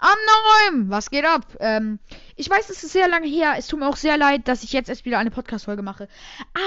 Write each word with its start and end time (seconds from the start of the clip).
Anneum! 0.00 0.90
Was 0.90 1.10
geht 1.10 1.24
ab? 1.24 1.46
Ähm, 1.60 1.98
ich 2.36 2.48
weiß, 2.48 2.70
es 2.70 2.82
ist 2.82 2.92
sehr 2.92 3.08
lange 3.08 3.28
her. 3.28 3.54
Es 3.58 3.66
tut 3.66 3.78
mir 3.78 3.88
auch 3.88 3.96
sehr 3.96 4.16
leid, 4.16 4.48
dass 4.48 4.64
ich 4.64 4.72
jetzt 4.72 4.88
erst 4.88 5.04
wieder 5.04 5.18
eine 5.18 5.30
Podcast-Folge 5.30 5.82
mache. 5.82 6.08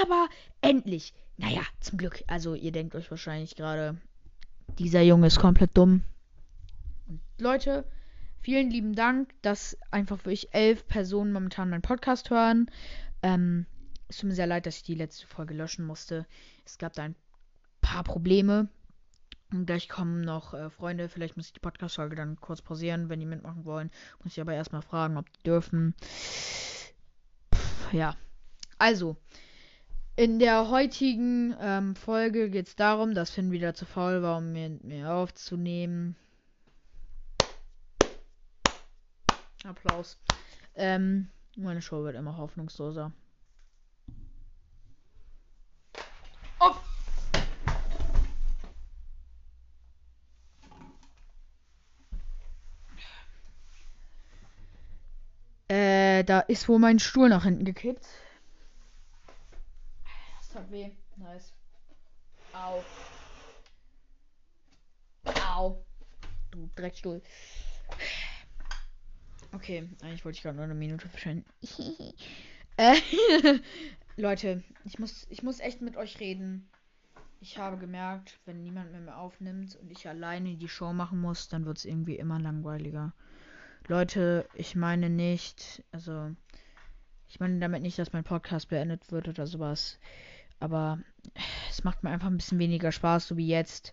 Aber 0.02 0.28
endlich. 0.60 1.14
Naja, 1.36 1.62
zum 1.80 1.98
Glück. 1.98 2.22
Also, 2.28 2.54
ihr 2.54 2.70
denkt 2.70 2.94
euch 2.94 3.10
wahrscheinlich 3.10 3.56
gerade, 3.56 3.96
dieser 4.78 5.02
Junge 5.02 5.26
ist 5.26 5.40
komplett 5.40 5.76
dumm. 5.76 6.02
Und 7.08 7.20
Leute, 7.38 7.84
vielen 8.40 8.70
lieben 8.70 8.94
Dank, 8.94 9.30
dass 9.42 9.76
einfach 9.90 10.18
wirklich 10.18 10.54
elf 10.54 10.86
Personen 10.86 11.32
momentan 11.32 11.70
meinen 11.70 11.82
Podcast 11.82 12.30
hören. 12.30 12.70
Ähm, 13.22 13.66
es 14.08 14.18
tut 14.18 14.28
mir 14.28 14.36
sehr 14.36 14.46
leid, 14.46 14.66
dass 14.66 14.76
ich 14.76 14.82
die 14.84 14.94
letzte 14.94 15.26
Folge 15.26 15.54
löschen 15.54 15.86
musste. 15.86 16.26
Es 16.64 16.78
gab 16.78 16.92
da 16.92 17.02
ein 17.02 17.16
paar 17.80 18.04
Probleme. 18.04 18.68
Gleich 19.62 19.88
kommen 19.88 20.22
noch 20.22 20.52
äh, 20.52 20.68
Freunde. 20.70 21.08
Vielleicht 21.08 21.36
muss 21.36 21.46
ich 21.46 21.52
die 21.52 21.60
Podcast-Folge 21.60 22.16
dann 22.16 22.40
kurz 22.40 22.60
pausieren, 22.60 23.08
wenn 23.08 23.20
die 23.20 23.26
mitmachen 23.26 23.64
wollen. 23.64 23.90
Muss 24.22 24.32
ich 24.32 24.40
aber 24.40 24.54
erstmal 24.54 24.82
fragen, 24.82 25.16
ob 25.16 25.32
die 25.32 25.42
dürfen. 25.44 25.94
Pff, 27.54 27.92
ja. 27.92 28.16
Also. 28.78 29.16
In 30.16 30.38
der 30.38 30.70
heutigen 30.70 31.56
ähm, 31.60 31.96
Folge 31.96 32.48
geht 32.48 32.68
es 32.68 32.76
darum, 32.76 33.14
dass 33.14 33.30
Finn 33.30 33.50
wieder 33.50 33.74
zu 33.74 33.84
faul 33.84 34.22
war, 34.22 34.38
um 34.38 34.52
mir, 34.52 34.78
mir 34.82 35.12
aufzunehmen. 35.12 36.14
Applaus. 39.64 40.18
Ähm, 40.76 41.28
meine 41.56 41.82
Show 41.82 42.04
wird 42.04 42.14
immer 42.14 42.36
hoffnungsloser. 42.36 43.12
Auf! 46.60 46.80
Äh, 55.68 56.13
da 56.24 56.40
ist 56.40 56.68
wohl 56.68 56.78
mein 56.78 56.98
Stuhl 56.98 57.28
nach 57.28 57.44
hinten 57.44 57.64
gekippt. 57.64 58.06
Das 60.38 60.50
tat 60.50 60.70
weh. 60.70 60.90
Nice. 61.16 61.52
Au. 62.52 62.82
Au. 65.56 65.84
Du 66.50 66.68
Dreckstuhl. 66.76 67.22
Okay, 69.52 69.88
eigentlich 70.02 70.24
wollte 70.24 70.36
ich 70.36 70.42
gerade 70.42 70.56
noch 70.56 70.64
eine 70.64 70.74
Minute 70.74 71.08
verschwenden. 71.08 71.44
äh, 72.76 72.96
Leute, 74.16 74.62
ich 74.84 74.98
muss, 74.98 75.26
ich 75.30 75.42
muss 75.42 75.60
echt 75.60 75.80
mit 75.80 75.96
euch 75.96 76.18
reden. 76.20 76.68
Ich 77.40 77.58
habe 77.58 77.76
gemerkt, 77.76 78.38
wenn 78.46 78.62
niemand 78.62 78.90
mehr, 78.90 79.00
mehr 79.00 79.18
aufnimmt 79.18 79.76
und 79.76 79.90
ich 79.90 80.08
alleine 80.08 80.56
die 80.56 80.68
Show 80.68 80.92
machen 80.92 81.20
muss, 81.20 81.48
dann 81.48 81.66
wird 81.66 81.78
es 81.78 81.84
irgendwie 81.84 82.16
immer 82.16 82.40
langweiliger. 82.40 83.12
Leute, 83.86 84.48
ich 84.54 84.76
meine 84.76 85.10
nicht, 85.10 85.84
also 85.92 86.30
ich 87.28 87.38
meine 87.38 87.58
damit 87.58 87.82
nicht, 87.82 87.98
dass 87.98 88.12
mein 88.12 88.24
Podcast 88.24 88.68
beendet 88.68 89.12
wird 89.12 89.28
oder 89.28 89.46
sowas. 89.46 89.98
Aber 90.58 90.98
es 91.68 91.84
macht 91.84 92.02
mir 92.02 92.10
einfach 92.10 92.28
ein 92.28 92.36
bisschen 92.36 92.58
weniger 92.58 92.92
Spaß, 92.92 93.28
so 93.28 93.36
wie 93.36 93.46
jetzt. 93.46 93.92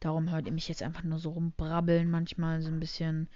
Darum 0.00 0.30
hört 0.30 0.46
ihr 0.46 0.52
mich 0.52 0.68
jetzt 0.68 0.82
einfach 0.82 1.04
nur 1.04 1.18
so 1.18 1.30
rumbrabbeln 1.30 2.10
manchmal 2.10 2.60
so 2.60 2.68
ein 2.68 2.80
bisschen, 2.80 3.28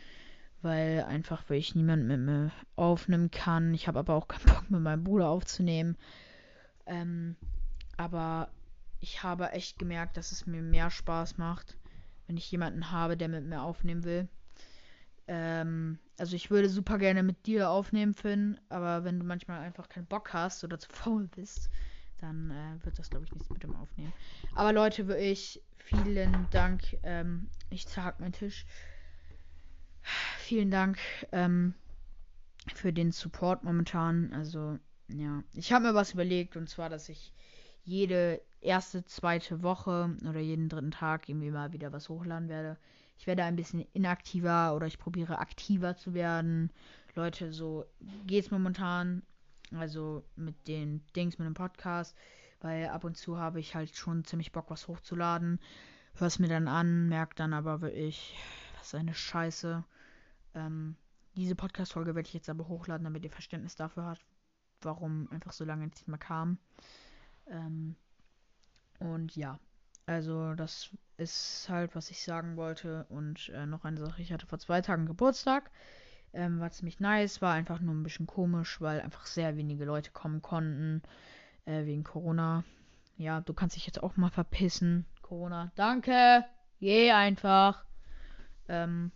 weil 0.60 1.04
einfach 1.04 1.44
weil 1.48 1.58
ich 1.58 1.74
niemand 1.74 2.04
mit 2.06 2.20
mir 2.20 2.50
aufnehmen 2.76 3.30
kann. 3.30 3.72
Ich 3.72 3.88
habe 3.88 4.00
aber 4.00 4.14
auch 4.14 4.28
keinen 4.28 4.44
Bock 4.44 4.70
mit 4.70 4.80
meinem 4.80 5.04
Bruder 5.04 5.28
aufzunehmen. 5.28 5.96
Ähm, 6.86 7.36
aber 7.96 8.50
ich 9.00 9.22
habe 9.22 9.52
echt 9.52 9.78
gemerkt, 9.78 10.16
dass 10.16 10.32
es 10.32 10.46
mir 10.46 10.60
mehr 10.60 10.90
Spaß 10.90 11.38
macht, 11.38 11.78
wenn 12.26 12.36
ich 12.36 12.50
jemanden 12.50 12.90
habe, 12.90 13.16
der 13.16 13.28
mit 13.28 13.44
mir 13.44 13.62
aufnehmen 13.62 14.04
will. 14.04 14.28
Ähm, 15.26 15.98
also 16.18 16.36
ich 16.36 16.50
würde 16.50 16.68
super 16.68 16.98
gerne 16.98 17.22
mit 17.22 17.46
dir 17.46 17.70
aufnehmen, 17.70 18.14
Finn, 18.14 18.60
aber 18.68 19.04
wenn 19.04 19.18
du 19.18 19.24
manchmal 19.24 19.60
einfach 19.60 19.88
keinen 19.88 20.06
Bock 20.06 20.32
hast 20.32 20.64
oder 20.64 20.78
zu 20.78 20.88
faul 20.92 21.28
bist, 21.28 21.70
dann 22.18 22.50
äh, 22.50 22.84
wird 22.84 22.98
das, 22.98 23.10
glaube 23.10 23.24
ich, 23.24 23.32
nichts 23.32 23.50
mit 23.50 23.62
dem 23.62 23.74
Aufnehmen. 23.76 24.12
Aber 24.54 24.72
Leute, 24.72 25.08
wirklich 25.08 25.62
vielen 25.78 26.46
Dank. 26.50 26.82
Ähm, 27.02 27.48
ich 27.70 27.86
zerhack 27.86 28.20
meinen 28.20 28.32
Tisch. 28.32 28.66
Vielen 30.38 30.70
Dank 30.70 30.98
ähm, 31.32 31.74
für 32.74 32.92
den 32.92 33.10
Support 33.10 33.64
momentan. 33.64 34.32
Also, 34.34 34.78
ja. 35.08 35.42
Ich 35.54 35.72
habe 35.72 35.86
mir 35.86 35.94
was 35.94 36.12
überlegt 36.12 36.56
und 36.56 36.68
zwar, 36.68 36.90
dass 36.90 37.08
ich 37.08 37.32
jede 37.82 38.42
erste, 38.60 39.04
zweite 39.04 39.62
Woche 39.62 40.14
oder 40.28 40.40
jeden 40.40 40.68
dritten 40.68 40.90
Tag 40.90 41.28
irgendwie 41.28 41.50
mal 41.50 41.72
wieder 41.72 41.92
was 41.92 42.10
hochladen 42.10 42.48
werde 42.48 42.78
ich 43.16 43.26
werde 43.26 43.44
ein 43.44 43.56
bisschen 43.56 43.80
inaktiver 43.92 44.74
oder 44.74 44.86
ich 44.86 44.98
probiere 44.98 45.38
aktiver 45.38 45.96
zu 45.96 46.14
werden. 46.14 46.72
Leute, 47.14 47.52
so 47.52 47.84
geht's 48.26 48.50
momentan. 48.50 49.22
Also 49.72 50.24
mit 50.36 50.68
den 50.68 51.04
Dings, 51.16 51.38
mit 51.38 51.46
dem 51.46 51.54
Podcast. 51.54 52.16
Weil 52.60 52.88
ab 52.88 53.04
und 53.04 53.16
zu 53.16 53.38
habe 53.38 53.60
ich 53.60 53.74
halt 53.74 53.96
schon 53.96 54.24
ziemlich 54.24 54.52
Bock, 54.52 54.70
was 54.70 54.88
hochzuladen. 54.88 55.60
Hör's 56.14 56.38
mir 56.38 56.48
dann 56.48 56.68
an, 56.68 57.08
merk 57.08 57.36
dann 57.36 57.52
aber 57.52 57.80
wirklich, 57.80 58.36
was 58.78 58.88
ist 58.88 58.94
eine 58.94 59.14
Scheiße. 59.14 59.84
Ähm, 60.54 60.96
diese 61.36 61.56
Podcast-Folge 61.56 62.14
werde 62.14 62.28
ich 62.28 62.34
jetzt 62.34 62.48
aber 62.48 62.68
hochladen, 62.68 63.04
damit 63.04 63.24
ihr 63.24 63.30
Verständnis 63.30 63.74
dafür 63.74 64.04
habt, 64.04 64.24
warum 64.82 65.28
einfach 65.30 65.52
so 65.52 65.64
lange 65.64 65.86
nicht 65.86 66.06
mehr 66.06 66.18
kam. 66.18 66.58
Ähm, 67.48 67.96
und 69.00 69.34
ja, 69.34 69.58
also 70.06 70.54
das 70.54 70.90
ist 71.16 71.68
halt, 71.68 71.94
was 71.94 72.10
ich 72.10 72.22
sagen 72.22 72.56
wollte. 72.56 73.06
Und 73.08 73.48
äh, 73.50 73.66
noch 73.66 73.84
eine 73.84 73.98
Sache, 73.98 74.22
ich 74.22 74.32
hatte 74.32 74.46
vor 74.46 74.58
zwei 74.58 74.80
Tagen 74.80 75.06
Geburtstag. 75.06 75.70
Ähm, 76.32 76.58
war 76.60 76.70
ziemlich 76.70 76.98
nice, 76.98 77.40
war 77.40 77.54
einfach 77.54 77.80
nur 77.80 77.94
ein 77.94 78.02
bisschen 78.02 78.26
komisch, 78.26 78.80
weil 78.80 79.00
einfach 79.00 79.26
sehr 79.26 79.56
wenige 79.56 79.84
Leute 79.84 80.10
kommen 80.10 80.42
konnten. 80.42 81.02
Äh, 81.64 81.86
wegen 81.86 82.04
Corona. 82.04 82.64
Ja, 83.16 83.40
du 83.40 83.54
kannst 83.54 83.76
dich 83.76 83.86
jetzt 83.86 84.02
auch 84.02 84.16
mal 84.16 84.30
verpissen. 84.30 85.06
Corona. 85.22 85.72
Danke. 85.76 86.44
Geh 86.80 87.12
einfach. 87.12 87.84
Ähm, 88.68 89.12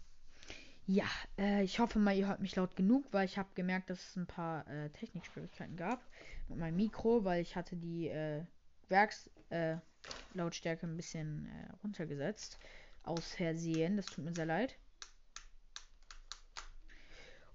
ja, 0.87 1.05
äh, 1.37 1.65
ich 1.65 1.81
hoffe 1.81 1.99
mal, 1.99 2.16
ihr 2.16 2.28
hört 2.28 2.41
mich 2.41 2.56
laut 2.56 2.76
genug, 2.76 3.05
weil 3.10 3.26
ich 3.26 3.37
habe 3.37 3.49
gemerkt, 3.55 3.91
dass 3.91 3.99
es 3.99 4.16
ein 4.16 4.26
paar 4.26 4.66
äh, 4.69 4.88
Technikschwierigkeiten 4.91 5.76
gab 5.76 6.00
mit 6.49 6.59
meinem 6.59 6.76
Mikro, 6.76 7.25
weil 7.25 7.43
ich 7.43 7.56
hatte 7.56 7.76
die 7.76 8.09
äh, 8.09 8.43
Werks 8.88 9.31
äh, 9.50 9.76
Lautstärke 10.34 10.86
ein 10.86 10.97
bisschen 10.97 11.47
äh, 11.47 11.72
runtergesetzt. 11.82 12.59
Aus 13.03 13.32
Versehen. 13.34 13.97
Das 13.97 14.06
tut 14.06 14.25
mir 14.25 14.34
sehr 14.34 14.47
leid. 14.47 14.76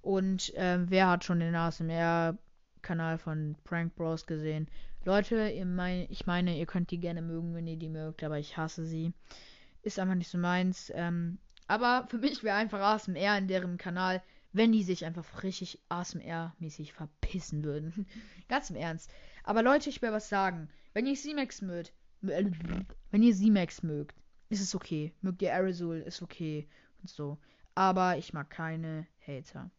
Und 0.02 0.54
äh, 0.56 0.80
wer 0.90 1.10
hat 1.10 1.24
schon 1.24 1.40
den 1.40 1.56
ASMR-Kanal 1.56 3.18
von 3.18 3.56
Prank 3.64 3.96
Bros 3.96 4.26
gesehen? 4.26 4.68
Leute, 5.06 5.66
mein, 5.66 6.08
ich 6.10 6.26
meine, 6.26 6.58
ihr 6.58 6.66
könnt 6.66 6.92
die 6.92 7.00
gerne 7.00 7.22
mögen, 7.22 7.56
wenn 7.56 7.68
ihr 7.68 7.78
die 7.78 7.90
mögt, 7.90 8.24
aber 8.24 8.40
ich 8.40 8.58
hasse 8.58 8.86
sie. 8.86 9.14
Ist 9.82 10.00
einfach 10.00 10.16
nicht 10.16 10.30
so 10.30 10.38
meins. 10.38 10.92
Ähm, 10.96 11.40
aber 11.68 12.06
für 12.10 12.18
mich 12.18 12.44
wäre 12.44 12.58
einfach 12.58 12.80
ASMR 12.80 13.38
in 13.38 13.48
deren 13.48 13.78
Kanal, 13.78 14.22
wenn 14.54 14.72
die 14.72 14.84
sich 14.84 15.04
einfach 15.04 15.44
richtig 15.44 15.82
ASMR-mäßig 15.90 16.94
verpissen 16.94 17.64
würden. 17.64 18.08
Ganz 18.48 18.70
im 18.70 18.76
Ernst. 18.76 19.12
Aber 19.44 19.64
Leute, 19.64 19.90
ich 19.90 20.02
will 20.02 20.12
was 20.12 20.30
sagen. 20.30 20.70
Wenn 20.94 21.08
ihr 21.08 21.16
C-Max 21.16 21.62
mögt, 21.62 21.92
wenn 22.22 23.24
ihr 23.24 23.36
Z-Max 23.36 23.84
mögt, 23.84 24.16
ist 24.50 24.62
es 24.62 24.76
okay. 24.76 25.12
Mögt 25.22 25.42
ihr 25.42 25.54
Aerosol, 25.54 25.98
ist 25.98 26.22
okay. 26.22 26.70
Und 27.02 27.10
so. 27.10 27.40
Aber 27.76 28.18
ich 28.18 28.34
mag 28.34 28.50
keine 28.52 29.08
Hater. 29.26 29.72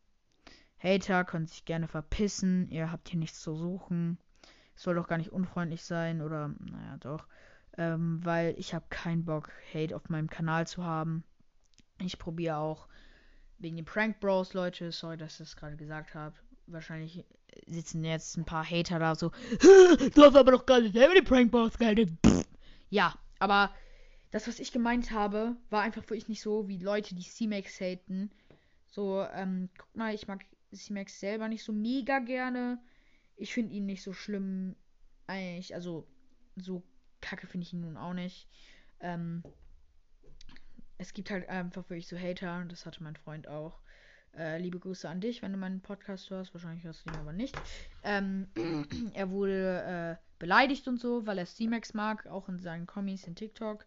Hater 0.78 1.24
können 1.24 1.46
sich 1.46 1.64
gerne 1.64 1.86
verpissen. 1.86 2.68
Ihr 2.68 2.90
habt 2.90 3.08
hier 3.08 3.20
nichts 3.20 3.40
zu 3.40 3.54
suchen. 3.54 4.18
Soll 4.74 4.96
doch 4.96 5.06
gar 5.06 5.18
nicht 5.18 5.32
unfreundlich 5.32 5.84
sein. 5.84 6.20
Oder, 6.20 6.48
naja, 6.58 6.96
doch. 6.98 7.28
Ähm, 7.78 8.20
weil 8.24 8.54
ich 8.58 8.74
habe 8.74 8.84
keinen 8.90 9.24
Bock, 9.24 9.50
Hate 9.72 9.94
auf 9.94 10.08
meinem 10.08 10.28
Kanal 10.28 10.66
zu 10.66 10.84
haben. 10.84 11.24
Ich 12.00 12.18
probiere 12.18 12.56
auch 12.56 12.88
wegen 13.58 13.76
den 13.76 13.84
Prank 13.84 14.20
Bros, 14.20 14.54
Leute. 14.54 14.92
Sorry, 14.92 15.16
dass 15.16 15.32
ich 15.32 15.38
das 15.38 15.56
gerade 15.56 15.76
gesagt 15.76 16.14
habe. 16.14 16.34
Wahrscheinlich 16.66 17.24
sitzen 17.66 18.04
jetzt 18.04 18.36
ein 18.36 18.44
paar 18.44 18.68
Hater 18.68 18.98
da 18.98 19.14
so. 19.14 19.30
du 19.60 20.22
hast 20.22 20.36
aber 20.36 20.52
doch 20.52 20.66
gar 20.66 20.80
nicht 20.80 20.94
selber 20.94 21.14
die 21.14 21.22
Prank 21.22 21.50
Bros 21.50 21.78
gehalten. 21.78 22.18
Ja, 22.90 23.14
aber 23.38 23.70
das, 24.30 24.48
was 24.48 24.58
ich 24.58 24.72
gemeint 24.72 25.10
habe, 25.10 25.56
war 25.70 25.82
einfach 25.82 26.02
wirklich 26.02 26.28
nicht 26.28 26.42
so 26.42 26.68
wie 26.68 26.78
Leute, 26.78 27.14
die 27.14 27.22
C-Max 27.22 27.80
haten. 27.80 28.30
So, 28.88 29.24
ähm, 29.32 29.68
guck 29.78 29.94
mal, 29.96 30.14
ich 30.14 30.26
mag 30.26 30.44
C-Max 30.72 31.20
selber 31.20 31.48
nicht 31.48 31.64
so 31.64 31.72
mega 31.72 32.18
gerne. 32.18 32.78
Ich 33.36 33.52
finde 33.54 33.74
ihn 33.74 33.86
nicht 33.86 34.02
so 34.02 34.12
schlimm. 34.12 34.76
Eigentlich, 35.26 35.74
also, 35.74 36.06
so 36.56 36.82
kacke 37.20 37.46
finde 37.46 37.66
ich 37.66 37.72
ihn 37.72 37.80
nun 37.80 37.96
auch 37.96 38.12
nicht. 38.12 38.48
Ähm, 39.00 39.42
es 40.98 41.12
gibt 41.12 41.30
halt 41.30 41.48
einfach 41.48 41.88
wirklich 41.90 42.08
so 42.08 42.18
Hater, 42.18 42.64
das 42.68 42.86
hatte 42.86 43.02
mein 43.02 43.16
Freund 43.16 43.48
auch. 43.48 43.80
Äh, 44.36 44.58
liebe 44.58 44.80
Grüße 44.80 45.08
an 45.08 45.20
dich, 45.20 45.42
wenn 45.42 45.52
du 45.52 45.58
meinen 45.58 45.80
Podcast 45.80 46.30
hörst. 46.30 46.52
Wahrscheinlich 46.54 46.84
hörst 46.84 47.06
du 47.06 47.10
ihn 47.10 47.20
aber 47.20 47.32
nicht. 47.32 47.56
Ähm, 48.02 48.48
er 49.14 49.30
wurde 49.30 50.18
äh, 50.18 50.24
beleidigt 50.38 50.88
und 50.88 50.98
so, 50.98 51.26
weil 51.26 51.38
er 51.38 51.46
C-Max 51.46 51.94
mag, 51.94 52.26
auch 52.26 52.48
in 52.48 52.58
seinen 52.58 52.86
Kommis 52.86 53.26
in 53.26 53.36
TikTok. 53.36 53.86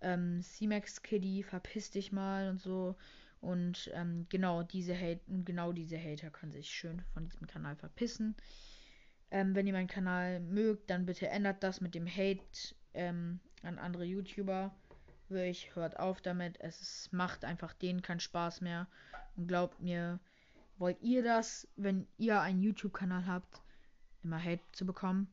Ähm, 0.00 0.40
C-Max 0.42 1.02
Kitty, 1.02 1.42
verpiss 1.42 1.90
dich 1.90 2.12
mal 2.12 2.48
und 2.48 2.60
so. 2.60 2.96
Und 3.40 3.90
ähm, 3.92 4.26
genau 4.30 4.62
diese 4.62 4.98
Hate, 4.98 5.20
genau 5.26 5.72
diese 5.72 5.98
Hater 5.98 6.30
können 6.30 6.52
sich 6.52 6.70
schön 6.70 7.02
von 7.12 7.26
diesem 7.26 7.46
Kanal 7.46 7.76
verpissen. 7.76 8.34
Ähm, 9.30 9.54
wenn 9.54 9.66
ihr 9.66 9.74
meinen 9.74 9.88
Kanal 9.88 10.40
mögt, 10.40 10.88
dann 10.88 11.04
bitte 11.04 11.28
ändert 11.28 11.62
das 11.62 11.82
mit 11.82 11.94
dem 11.94 12.06
Hate 12.06 12.74
ähm, 12.94 13.40
an 13.62 13.78
andere 13.78 14.04
YouTuber. 14.04 14.74
Wirklich, 15.28 15.74
hört 15.74 15.98
auf 15.98 16.20
damit. 16.20 16.60
Es 16.60 17.10
macht 17.12 17.44
einfach 17.44 17.72
denen 17.72 18.02
keinen 18.02 18.20
Spaß 18.20 18.60
mehr. 18.60 18.86
Und 19.36 19.48
glaubt 19.48 19.80
mir, 19.80 20.20
wollt 20.78 21.00
ihr 21.02 21.22
das, 21.22 21.68
wenn 21.76 22.06
ihr 22.18 22.40
einen 22.40 22.60
YouTube-Kanal 22.60 23.26
habt, 23.26 23.62
immer 24.22 24.42
Hate 24.42 24.62
zu 24.72 24.86
bekommen? 24.86 25.28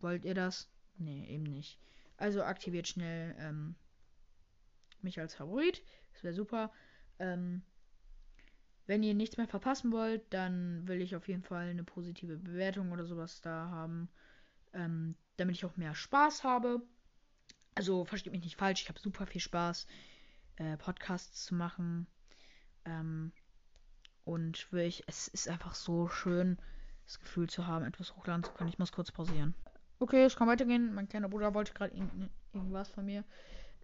Wollt 0.00 0.24
ihr 0.24 0.34
das? 0.34 0.68
Nee, 0.98 1.26
eben 1.26 1.44
nicht. 1.44 1.78
Also 2.16 2.42
aktiviert 2.42 2.86
schnell 2.86 3.34
ähm, 3.38 3.74
mich 5.00 5.18
als 5.18 5.34
Favorit. 5.34 5.82
Das 6.12 6.22
wäre 6.22 6.34
super. 6.34 6.72
Ähm, 7.18 7.62
wenn 8.86 9.02
ihr 9.02 9.14
nichts 9.14 9.36
mehr 9.36 9.48
verpassen 9.48 9.92
wollt, 9.92 10.22
dann 10.32 10.86
will 10.86 11.00
ich 11.00 11.16
auf 11.16 11.26
jeden 11.28 11.42
Fall 11.42 11.68
eine 11.68 11.84
positive 11.84 12.36
Bewertung 12.36 12.92
oder 12.92 13.06
sowas 13.06 13.40
da 13.40 13.70
haben. 13.70 14.08
Ähm, 14.74 15.14
damit 15.36 15.56
ich 15.56 15.64
auch 15.64 15.76
mehr 15.76 15.94
Spaß 15.94 16.44
habe. 16.44 16.82
Also 17.74 18.04
versteht 18.04 18.32
mich 18.32 18.44
nicht 18.44 18.56
falsch, 18.56 18.82
ich 18.82 18.88
habe 18.88 19.00
super 19.00 19.26
viel 19.26 19.40
Spaß, 19.40 19.86
äh, 20.56 20.76
Podcasts 20.76 21.44
zu 21.44 21.54
machen. 21.54 22.06
Ähm, 22.84 23.32
und 24.24 24.70
wirklich, 24.72 25.04
es 25.06 25.28
ist 25.28 25.48
einfach 25.48 25.74
so 25.74 26.08
schön, 26.08 26.58
das 27.04 27.20
Gefühl 27.20 27.48
zu 27.48 27.66
haben, 27.66 27.84
etwas 27.84 28.16
hochladen 28.16 28.44
zu 28.44 28.52
können. 28.52 28.70
Ich 28.70 28.78
muss 28.78 28.92
kurz 28.92 29.10
pausieren. 29.12 29.54
Okay, 29.98 30.24
es 30.24 30.36
kann 30.36 30.48
weitergehen. 30.48 30.94
Mein 30.94 31.08
kleiner 31.08 31.28
Bruder 31.28 31.54
wollte 31.54 31.74
gerade 31.74 31.94
irgendwas 32.52 32.88
von 32.88 33.04
mir. 33.04 33.24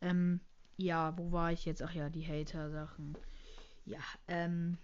Ähm, 0.00 0.40
ja, 0.76 1.16
wo 1.18 1.30
war 1.32 1.52
ich 1.52 1.64
jetzt? 1.66 1.82
Ach 1.82 1.92
ja, 1.92 2.08
die 2.08 2.26
Hater-Sachen. 2.26 3.16
Ja, 3.84 4.00
ähm, 4.28 4.78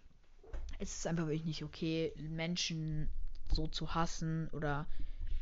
es 0.78 0.96
ist 0.96 1.06
einfach 1.06 1.26
wirklich 1.26 1.44
nicht 1.44 1.64
okay, 1.64 2.12
Menschen 2.16 3.08
so 3.52 3.66
zu 3.66 3.94
hassen 3.94 4.48
oder 4.48 4.86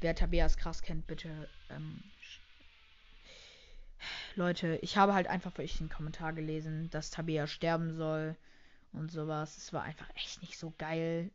wer 0.00 0.14
Tabeas 0.14 0.56
krass 0.56 0.82
kennt, 0.82 1.06
bitte. 1.06 1.48
Ähm, 1.70 2.02
Leute, 4.36 4.78
ich 4.82 4.96
habe 4.96 5.14
halt 5.14 5.26
einfach 5.26 5.52
wirklich 5.52 5.78
den 5.78 5.88
Kommentar 5.88 6.32
gelesen, 6.32 6.90
dass 6.90 7.10
Tabea 7.10 7.46
sterben 7.46 7.94
soll 7.94 8.36
und 8.92 9.10
sowas. 9.10 9.56
Es 9.56 9.72
war 9.72 9.82
einfach 9.82 10.08
echt 10.14 10.40
nicht 10.40 10.58
so 10.58 10.72
geil. 10.78 11.30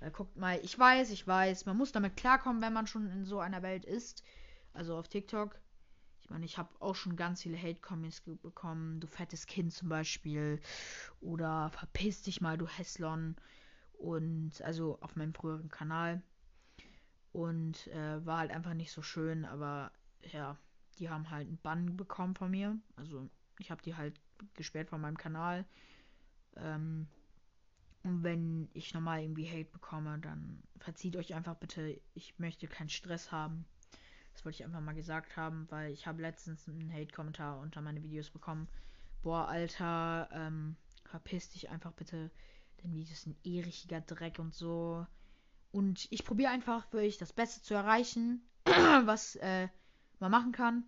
Weil 0.00 0.10
guckt 0.10 0.36
mal, 0.36 0.58
ich 0.62 0.78
weiß, 0.78 1.10
ich 1.10 1.26
weiß, 1.26 1.66
man 1.66 1.76
muss 1.76 1.92
damit 1.92 2.16
klarkommen, 2.16 2.62
wenn 2.62 2.72
man 2.72 2.86
schon 2.86 3.10
in 3.10 3.24
so 3.24 3.38
einer 3.38 3.62
Welt 3.62 3.84
ist. 3.84 4.24
Also 4.72 4.96
auf 4.96 5.08
TikTok. 5.08 5.58
Ich 6.22 6.30
meine, 6.30 6.44
ich 6.44 6.58
habe 6.58 6.68
auch 6.80 6.94
schon 6.94 7.16
ganz 7.16 7.42
viele 7.42 7.60
Hate-Comments 7.60 8.20
bekommen. 8.42 9.00
Du 9.00 9.06
fettes 9.06 9.46
Kind 9.46 9.72
zum 9.72 9.88
Beispiel. 9.88 10.60
Oder 11.20 11.70
verpiss 11.70 12.22
dich 12.22 12.40
mal, 12.40 12.56
du 12.56 12.66
Hässlon. 12.66 13.36
Und 13.98 14.62
also 14.62 14.98
auf 15.02 15.16
meinem 15.16 15.34
früheren 15.34 15.68
Kanal. 15.68 16.22
Und 17.32 17.86
äh, 17.88 18.24
war 18.24 18.38
halt 18.38 18.50
einfach 18.50 18.74
nicht 18.74 18.92
so 18.92 19.02
schön, 19.02 19.44
aber 19.44 19.92
ja, 20.32 20.56
die 20.98 21.08
haben 21.08 21.30
halt 21.30 21.48
einen 21.48 21.58
Bann 21.58 21.96
bekommen 21.96 22.34
von 22.34 22.50
mir. 22.50 22.78
Also 22.96 23.28
ich 23.58 23.70
habe 23.70 23.82
die 23.82 23.94
halt 23.94 24.20
gesperrt 24.54 24.88
von 24.88 25.00
meinem 25.00 25.18
Kanal. 25.18 25.64
Ähm, 26.56 27.06
und 28.02 28.22
wenn 28.22 28.68
ich 28.72 28.94
nochmal 28.94 29.22
irgendwie 29.22 29.48
Hate 29.48 29.70
bekomme, 29.70 30.18
dann 30.18 30.62
verzieht 30.78 31.16
euch 31.16 31.34
einfach 31.34 31.56
bitte. 31.56 32.00
Ich 32.14 32.38
möchte 32.38 32.66
keinen 32.66 32.88
Stress 32.88 33.30
haben. 33.30 33.66
Das 34.32 34.44
wollte 34.44 34.56
ich 34.56 34.64
einfach 34.64 34.80
mal 34.80 34.94
gesagt 34.94 35.36
haben, 35.36 35.66
weil 35.70 35.92
ich 35.92 36.06
habe 36.06 36.22
letztens 36.22 36.66
einen 36.68 36.92
Hate-Kommentar 36.92 37.58
unter 37.60 37.82
meine 37.82 38.02
Videos 38.02 38.30
bekommen. 38.30 38.68
Boah, 39.22 39.48
Alter, 39.48 40.28
ähm, 40.32 40.76
verpiss 41.04 41.50
dich 41.50 41.68
einfach 41.68 41.92
bitte. 41.92 42.30
Denn 42.82 42.94
Videos 42.94 43.22
sind 43.22 43.36
eh 43.44 43.60
richtiger 43.60 44.00
Dreck 44.00 44.38
und 44.38 44.54
so. 44.54 45.06
Und 45.72 46.08
ich 46.10 46.24
probiere 46.24 46.50
einfach 46.50 46.90
wirklich 46.92 47.18
das 47.18 47.32
Beste 47.32 47.62
zu 47.62 47.74
erreichen, 47.74 48.42
was 48.64 49.36
äh, 49.36 49.68
man 50.20 50.30
machen 50.30 50.52
kann. 50.52 50.84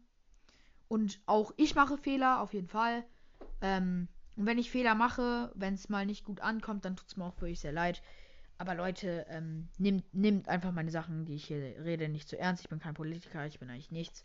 Und 0.89 1.21
auch 1.27 1.53
ich 1.57 1.75
mache 1.75 1.97
Fehler, 1.97 2.41
auf 2.41 2.53
jeden 2.53 2.69
Fall. 2.69 3.05
Ähm, 3.61 4.09
und 4.37 4.47
wenn 4.47 4.59
ich 4.59 4.71
Fehler 4.71 4.95
mache, 4.95 5.53
wenn 5.55 5.75
es 5.75 5.89
mal 5.89 6.07
nicht 6.07 6.25
gut 6.25 6.41
ankommt, 6.41 6.85
dann 6.85 6.97
tut 6.97 7.09
es 7.09 7.17
mir 7.17 7.25
auch 7.25 7.41
wirklich 7.41 7.61
sehr 7.61 7.73
leid. 7.73 8.03
Aber 8.59 8.75
Leute, 8.75 9.27
ähm, 9.29 9.69
nimmt, 9.79 10.15
nimmt 10.15 10.49
einfach 10.49 10.73
meine 10.73 10.91
Sachen, 10.91 11.25
die 11.25 11.35
ich 11.35 11.47
hier 11.47 11.85
rede, 11.85 12.09
nicht 12.09 12.29
zu 12.29 12.39
ernst. 12.39 12.63
Ich 12.63 12.69
bin 12.69 12.79
kein 12.79 12.95
Politiker, 12.95 13.47
ich 13.47 13.59
bin 13.59 13.71
eigentlich 13.71 13.91
nichts. 13.91 14.23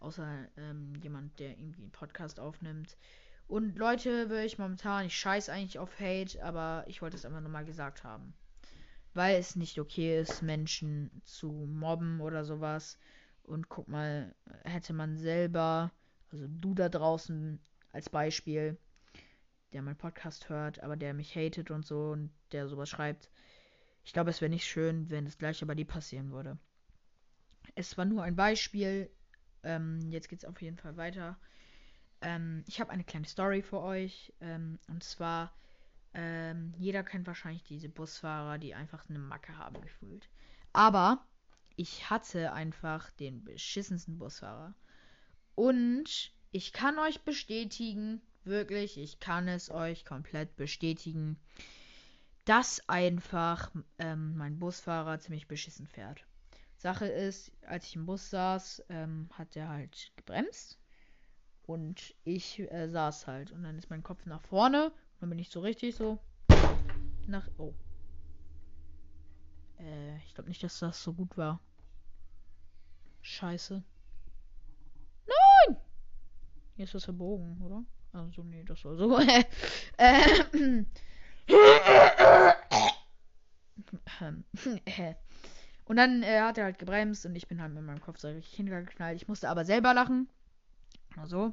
Außer 0.00 0.26
ähm, 0.56 0.94
jemand, 1.02 1.38
der 1.38 1.50
irgendwie 1.50 1.82
einen 1.82 1.92
Podcast 1.92 2.40
aufnimmt. 2.40 2.96
Und 3.48 3.78
Leute, 3.78 4.28
will 4.28 4.44
ich 4.44 4.58
momentan, 4.58 5.06
ich 5.06 5.16
scheiß 5.16 5.48
eigentlich 5.48 5.78
auf 5.78 6.00
Hate, 6.00 6.42
aber 6.42 6.84
ich 6.88 7.00
wollte 7.00 7.16
es 7.16 7.24
einfach 7.24 7.40
nochmal 7.40 7.64
gesagt 7.64 8.02
haben. 8.02 8.34
Weil 9.14 9.36
es 9.36 9.54
nicht 9.54 9.78
okay 9.78 10.20
ist, 10.20 10.42
Menschen 10.42 11.22
zu 11.24 11.48
mobben 11.50 12.20
oder 12.20 12.44
sowas. 12.44 12.98
Und 13.46 13.68
guck 13.68 13.88
mal, 13.88 14.34
hätte 14.64 14.92
man 14.92 15.16
selber, 15.16 15.92
also 16.32 16.46
du 16.48 16.74
da 16.74 16.88
draußen 16.88 17.60
als 17.92 18.10
Beispiel, 18.10 18.76
der 19.72 19.82
meinen 19.82 19.96
Podcast 19.96 20.48
hört, 20.48 20.80
aber 20.80 20.96
der 20.96 21.14
mich 21.14 21.34
hatet 21.34 21.70
und 21.70 21.86
so 21.86 22.10
und 22.10 22.30
der 22.52 22.68
sowas 22.68 22.88
schreibt. 22.88 23.30
Ich 24.04 24.12
glaube, 24.12 24.30
es 24.30 24.40
wäre 24.40 24.50
nicht 24.50 24.66
schön, 24.66 25.10
wenn 25.10 25.24
das 25.24 25.38
gleiche 25.38 25.66
bei 25.66 25.74
dir 25.74 25.86
passieren 25.86 26.30
würde. 26.30 26.58
Es 27.74 27.96
war 27.98 28.04
nur 28.04 28.22
ein 28.22 28.36
Beispiel. 28.36 29.10
Ähm, 29.62 30.10
jetzt 30.10 30.28
geht 30.28 30.40
es 30.40 30.44
auf 30.44 30.62
jeden 30.62 30.76
Fall 30.76 30.96
weiter. 30.96 31.38
Ähm, 32.20 32.64
ich 32.66 32.80
habe 32.80 32.90
eine 32.90 33.04
kleine 33.04 33.26
Story 33.26 33.62
für 33.62 33.80
euch. 33.80 34.32
Ähm, 34.40 34.78
und 34.88 35.02
zwar, 35.02 35.52
ähm, 36.14 36.72
jeder 36.78 37.02
kennt 37.02 37.26
wahrscheinlich 37.26 37.64
diese 37.64 37.88
Busfahrer, 37.88 38.58
die 38.58 38.74
einfach 38.74 39.08
eine 39.08 39.18
Macke 39.18 39.58
haben 39.58 39.80
gefühlt. 39.80 40.28
Aber 40.72 41.26
ich 41.76 42.10
hatte 42.10 42.52
einfach 42.52 43.10
den 43.12 43.44
beschissensten 43.44 44.18
Busfahrer. 44.18 44.74
Und 45.54 46.32
ich 46.50 46.72
kann 46.72 46.98
euch 46.98 47.22
bestätigen, 47.22 48.20
wirklich, 48.44 48.98
ich 48.98 49.20
kann 49.20 49.48
es 49.48 49.70
euch 49.70 50.04
komplett 50.04 50.56
bestätigen, 50.56 51.38
dass 52.44 52.88
einfach 52.88 53.70
ähm, 53.98 54.36
mein 54.36 54.58
Busfahrer 54.58 55.18
ziemlich 55.18 55.48
beschissen 55.48 55.86
fährt. 55.86 56.24
Sache 56.78 57.06
ist, 57.06 57.52
als 57.66 57.86
ich 57.86 57.96
im 57.96 58.06
Bus 58.06 58.30
saß, 58.30 58.84
ähm, 58.88 59.28
hat 59.32 59.56
er 59.56 59.68
halt 59.68 60.12
gebremst 60.16 60.78
und 61.66 62.14
ich 62.24 62.60
äh, 62.70 62.88
saß 62.88 63.26
halt 63.26 63.50
und 63.50 63.64
dann 63.64 63.78
ist 63.78 63.90
mein 63.90 64.02
Kopf 64.02 64.24
nach 64.24 64.42
vorne 64.42 64.92
dann 65.20 65.30
bin 65.30 65.38
ich 65.38 65.50
so 65.50 65.60
richtig 65.60 65.96
so 65.96 66.18
nach 67.26 67.48
oh 67.58 67.74
äh, 69.78 70.16
ich 70.18 70.34
glaube 70.34 70.48
nicht, 70.48 70.62
dass 70.62 70.78
das 70.78 71.02
so 71.02 71.12
gut 71.12 71.36
war. 71.36 71.60
Scheiße. 73.22 73.82
Nein! 75.26 75.76
Hier 76.76 76.84
ist 76.84 76.94
was 76.94 77.04
verbogen, 77.04 77.60
oder? 77.62 77.84
Also, 78.12 78.42
nee, 78.42 78.62
das 78.64 78.84
war 78.84 78.96
so. 78.96 79.16
und 85.84 85.96
dann 85.96 86.22
äh, 86.22 86.40
hat 86.40 86.58
er 86.58 86.64
halt 86.64 86.78
gebremst 86.78 87.26
und 87.26 87.34
ich 87.36 87.46
bin 87.48 87.60
halt 87.60 87.74
mit 87.74 87.82
meinem 87.82 88.00
Kopf 88.00 88.18
so 88.18 88.28
richtig 88.28 88.54
hingeknallt. 88.54 89.16
Ich 89.16 89.28
musste 89.28 89.48
aber 89.48 89.64
selber 89.64 89.92
lachen. 89.92 90.28
Also. 91.16 91.52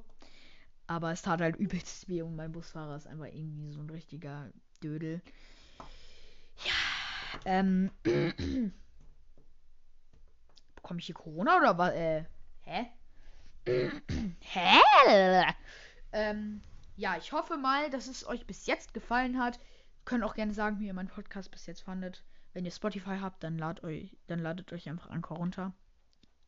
Aber 0.87 1.11
es 1.11 1.21
tat 1.21 1.41
halt 1.41 1.55
übelst 1.55 2.07
weh 2.09 2.21
und 2.21 2.35
mein 2.35 2.51
Busfahrer 2.51 2.95
ist 2.95 3.07
einfach 3.07 3.27
irgendwie 3.27 3.71
so 3.71 3.81
ein 3.81 3.89
richtiger 3.89 4.51
Dödel. 4.83 5.21
Ähm. 7.45 7.91
Bekomme 10.75 10.99
ich 10.99 11.05
hier 11.05 11.15
Corona 11.15 11.57
oder 11.57 11.77
was? 11.77 11.93
Äh. 11.93 12.25
Hä? 12.61 12.87
Hä? 14.39 14.79
Ähm, 16.11 16.61
ja, 16.95 17.17
ich 17.17 17.31
hoffe 17.31 17.57
mal, 17.57 17.89
dass 17.89 18.07
es 18.07 18.27
euch 18.27 18.45
bis 18.45 18.65
jetzt 18.65 18.93
gefallen 18.93 19.39
hat. 19.39 19.59
Könnt 20.05 20.23
auch 20.23 20.35
gerne 20.35 20.53
sagen, 20.53 20.79
wie 20.79 20.87
ihr 20.87 20.93
meinen 20.93 21.07
Podcast 21.07 21.49
bis 21.51 21.65
jetzt 21.65 21.81
fandet. 21.81 22.23
Wenn 22.53 22.65
ihr 22.65 22.71
Spotify 22.71 23.17
habt, 23.19 23.43
dann, 23.43 23.57
lad 23.57 23.83
euch, 23.83 24.15
dann 24.27 24.39
ladet 24.39 24.71
euch 24.73 24.87
einfach 24.89 25.09
Anchor 25.09 25.37
runter. 25.37 25.73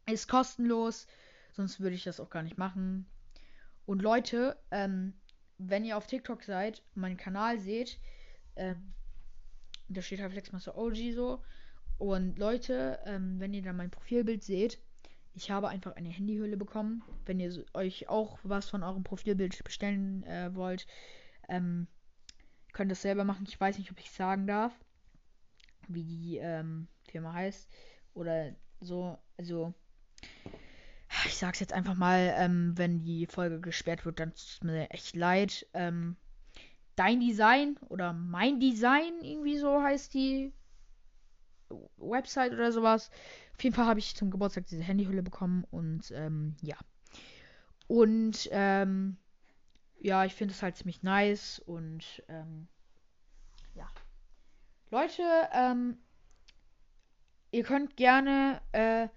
Ist 0.05 0.27
kostenlos, 0.27 1.07
sonst 1.53 1.79
würde 1.79 1.95
ich 1.95 2.03
das 2.03 2.19
auch 2.19 2.29
gar 2.29 2.43
nicht 2.43 2.57
machen. 2.57 3.09
Und 3.85 4.01
Leute, 4.01 4.57
ähm, 4.71 5.13
wenn 5.57 5.85
ihr 5.85 5.97
auf 5.97 6.05
TikTok 6.05 6.43
seid, 6.43 6.83
meinen 6.93 7.17
Kanal 7.17 7.59
seht, 7.59 7.99
ähm, 8.55 8.93
da 9.87 10.01
steht 10.01 10.21
halt 10.21 10.31
Flexmaster 10.31 10.77
OG 10.77 11.13
so. 11.13 11.41
Und 11.97 12.37
Leute, 12.37 12.99
ähm, 13.05 13.39
wenn 13.39 13.53
ihr 13.53 13.61
dann 13.61 13.77
mein 13.77 13.91
Profilbild 13.91 14.43
seht, 14.43 14.79
ich 15.33 15.51
habe 15.51 15.67
einfach 15.67 15.95
eine 15.95 16.09
Handyhülle 16.09 16.57
bekommen. 16.57 17.03
Wenn 17.25 17.39
ihr 17.39 17.65
euch 17.73 18.09
auch 18.09 18.39
was 18.43 18.69
von 18.69 18.83
eurem 18.83 19.03
Profilbild 19.03 19.63
bestellen 19.63 20.23
äh, 20.23 20.53
wollt, 20.55 20.87
ähm, 21.49 21.87
könnt 22.73 22.91
das 22.91 23.01
selber 23.01 23.23
machen. 23.23 23.45
Ich 23.47 23.59
weiß 23.59 23.77
nicht, 23.77 23.91
ob 23.91 23.99
ich 23.99 24.11
sagen 24.11 24.47
darf, 24.47 24.73
wie 25.87 26.03
die 26.03 26.37
ähm, 26.37 26.87
Firma 27.09 27.33
heißt. 27.33 27.69
Oder 28.13 28.55
so. 28.79 29.17
Also, 29.37 29.73
ich 31.25 31.35
sag's 31.35 31.59
jetzt 31.59 31.73
einfach 31.73 31.95
mal, 31.95 32.33
ähm, 32.37 32.73
wenn 32.77 33.03
die 33.03 33.27
Folge 33.27 33.59
gesperrt 33.59 34.05
wird, 34.05 34.19
dann 34.19 34.29
tut 34.29 34.39
es 34.39 34.63
mir 34.63 34.89
echt 34.91 35.15
leid. 35.15 35.67
Ähm, 35.73 36.15
Dein 36.95 37.19
Design 37.19 37.77
oder 37.89 38.13
Mein 38.13 38.59
Design, 38.59 39.13
irgendwie 39.21 39.57
so 39.57 39.81
heißt 39.81 40.13
die 40.13 40.53
Website 41.97 42.53
oder 42.53 42.71
sowas. 42.71 43.09
Auf 43.55 43.63
jeden 43.63 43.75
Fall 43.75 43.85
habe 43.85 43.99
ich 43.99 44.15
zum 44.15 44.31
Geburtstag 44.31 44.67
diese 44.67 44.83
Handyhülle 44.83 45.23
bekommen 45.23 45.65
und 45.71 46.11
ähm, 46.11 46.55
ja. 46.61 46.77
Und 47.87 48.49
ähm, 48.51 49.17
ja, 49.99 50.25
ich 50.25 50.33
finde 50.33 50.53
es 50.53 50.61
halt 50.61 50.75
ziemlich 50.75 51.03
nice 51.03 51.59
und 51.59 52.23
ähm, 52.27 52.67
ja. 53.73 53.87
Leute, 54.91 55.23
ähm, 55.53 55.97
ihr 57.51 57.63
könnt 57.63 57.97
gerne 57.97 58.61
äh, 58.71 59.07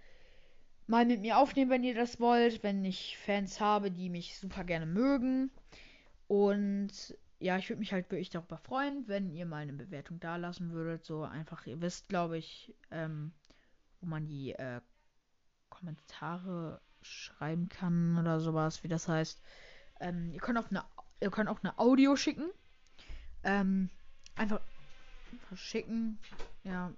mal 0.86 1.04
mit 1.04 1.20
mir 1.20 1.38
aufnehmen, 1.38 1.70
wenn 1.70 1.84
ihr 1.84 1.94
das 1.94 2.20
wollt, 2.20 2.62
wenn 2.62 2.84
ich 2.84 3.18
Fans 3.18 3.60
habe, 3.60 3.90
die 3.90 4.08
mich 4.08 4.38
super 4.38 4.64
gerne 4.64 4.86
mögen. 4.86 5.50
Und 6.26 7.16
ja, 7.40 7.56
ich 7.56 7.68
würde 7.68 7.78
mich 7.78 7.92
halt 7.92 8.10
wirklich 8.10 8.30
darüber 8.30 8.58
freuen, 8.58 9.06
wenn 9.06 9.30
ihr 9.30 9.46
mal 9.46 9.62
eine 9.62 9.72
Bewertung 9.72 10.18
da 10.18 10.36
lassen 10.36 10.72
würdet. 10.72 11.04
So 11.04 11.22
einfach, 11.22 11.66
ihr 11.66 11.80
wisst, 11.80 12.08
glaube 12.08 12.36
ich, 12.36 12.74
ähm, 12.90 13.32
wo 14.00 14.06
man 14.06 14.26
die 14.26 14.52
äh, 14.52 14.80
Kommentare 15.68 16.80
schreiben 17.02 17.68
kann 17.68 18.18
oder 18.18 18.40
sowas, 18.40 18.82
wie 18.82 18.88
das 18.88 19.06
heißt. 19.06 19.40
Ähm, 20.00 20.32
ihr 20.32 20.40
könnt 20.40 20.58
auch 20.58 20.70
eine, 20.70 20.84
ihr 21.20 21.30
könnt 21.30 21.48
auch 21.48 21.62
eine 21.62 21.78
Audio 21.78 22.16
schicken. 22.16 22.50
Ähm, 23.44 23.88
einfach 24.34 24.60
verschicken. 25.48 26.18
Ja, 26.64 26.92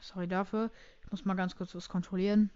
sorry 0.00 0.26
dafür. 0.26 0.70
Ich 1.02 1.10
muss 1.12 1.24
mal 1.24 1.34
ganz 1.34 1.54
kurz 1.54 1.74
was 1.74 1.88
kontrollieren. 1.88 2.50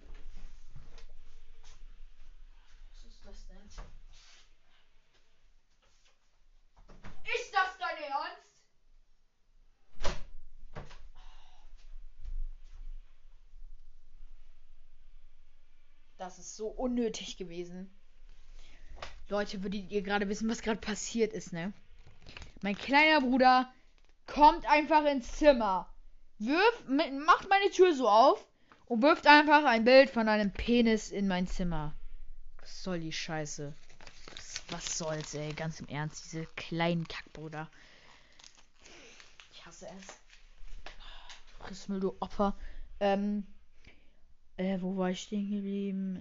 Das 16.24 16.33
ist 16.44 16.56
so 16.56 16.66
unnötig 16.66 17.36
gewesen. 17.36 17.90
Leute, 19.28 19.62
würdet 19.62 19.90
ihr 19.90 20.02
gerade 20.02 20.28
wissen, 20.28 20.48
was 20.50 20.60
gerade 20.60 20.80
passiert 20.80 21.32
ist, 21.32 21.52
ne? 21.52 21.72
Mein 22.60 22.76
kleiner 22.76 23.20
Bruder 23.20 23.72
kommt 24.26 24.66
einfach 24.66 25.04
ins 25.06 25.32
Zimmer, 25.32 25.88
wirft, 26.38 26.88
macht 26.88 27.48
meine 27.48 27.70
Tür 27.70 27.94
so 27.94 28.08
auf 28.08 28.46
und 28.86 29.02
wirft 29.02 29.26
einfach 29.26 29.64
ein 29.64 29.84
Bild 29.84 30.10
von 30.10 30.28
einem 30.28 30.52
Penis 30.52 31.10
in 31.10 31.28
mein 31.28 31.46
Zimmer. 31.46 31.94
Was 32.60 32.82
soll 32.82 33.00
die 33.00 33.12
Scheiße? 33.12 33.72
Was, 34.36 34.62
was 34.68 34.98
soll's, 34.98 35.34
ey? 35.34 35.52
Ganz 35.54 35.80
im 35.80 35.88
Ernst, 35.88 36.26
diese 36.26 36.46
kleinen 36.56 37.08
Kackbruder. 37.08 37.70
Ich 39.52 39.64
hasse 39.64 39.86
es. 39.98 40.18
Friss 41.58 41.86
du 41.86 42.14
Opfer. 42.20 42.54
Ähm, 43.00 43.46
äh, 44.56 44.80
wo 44.80 44.96
war 44.96 45.10
ich 45.10 45.20
stehen 45.22 45.50
geblieben? 45.50 46.16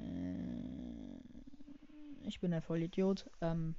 Äh, 2.23 2.27
ich 2.27 2.39
bin 2.39 2.53
ein 2.53 2.61
Vollidiot. 2.61 3.29
Ähm, 3.41 3.75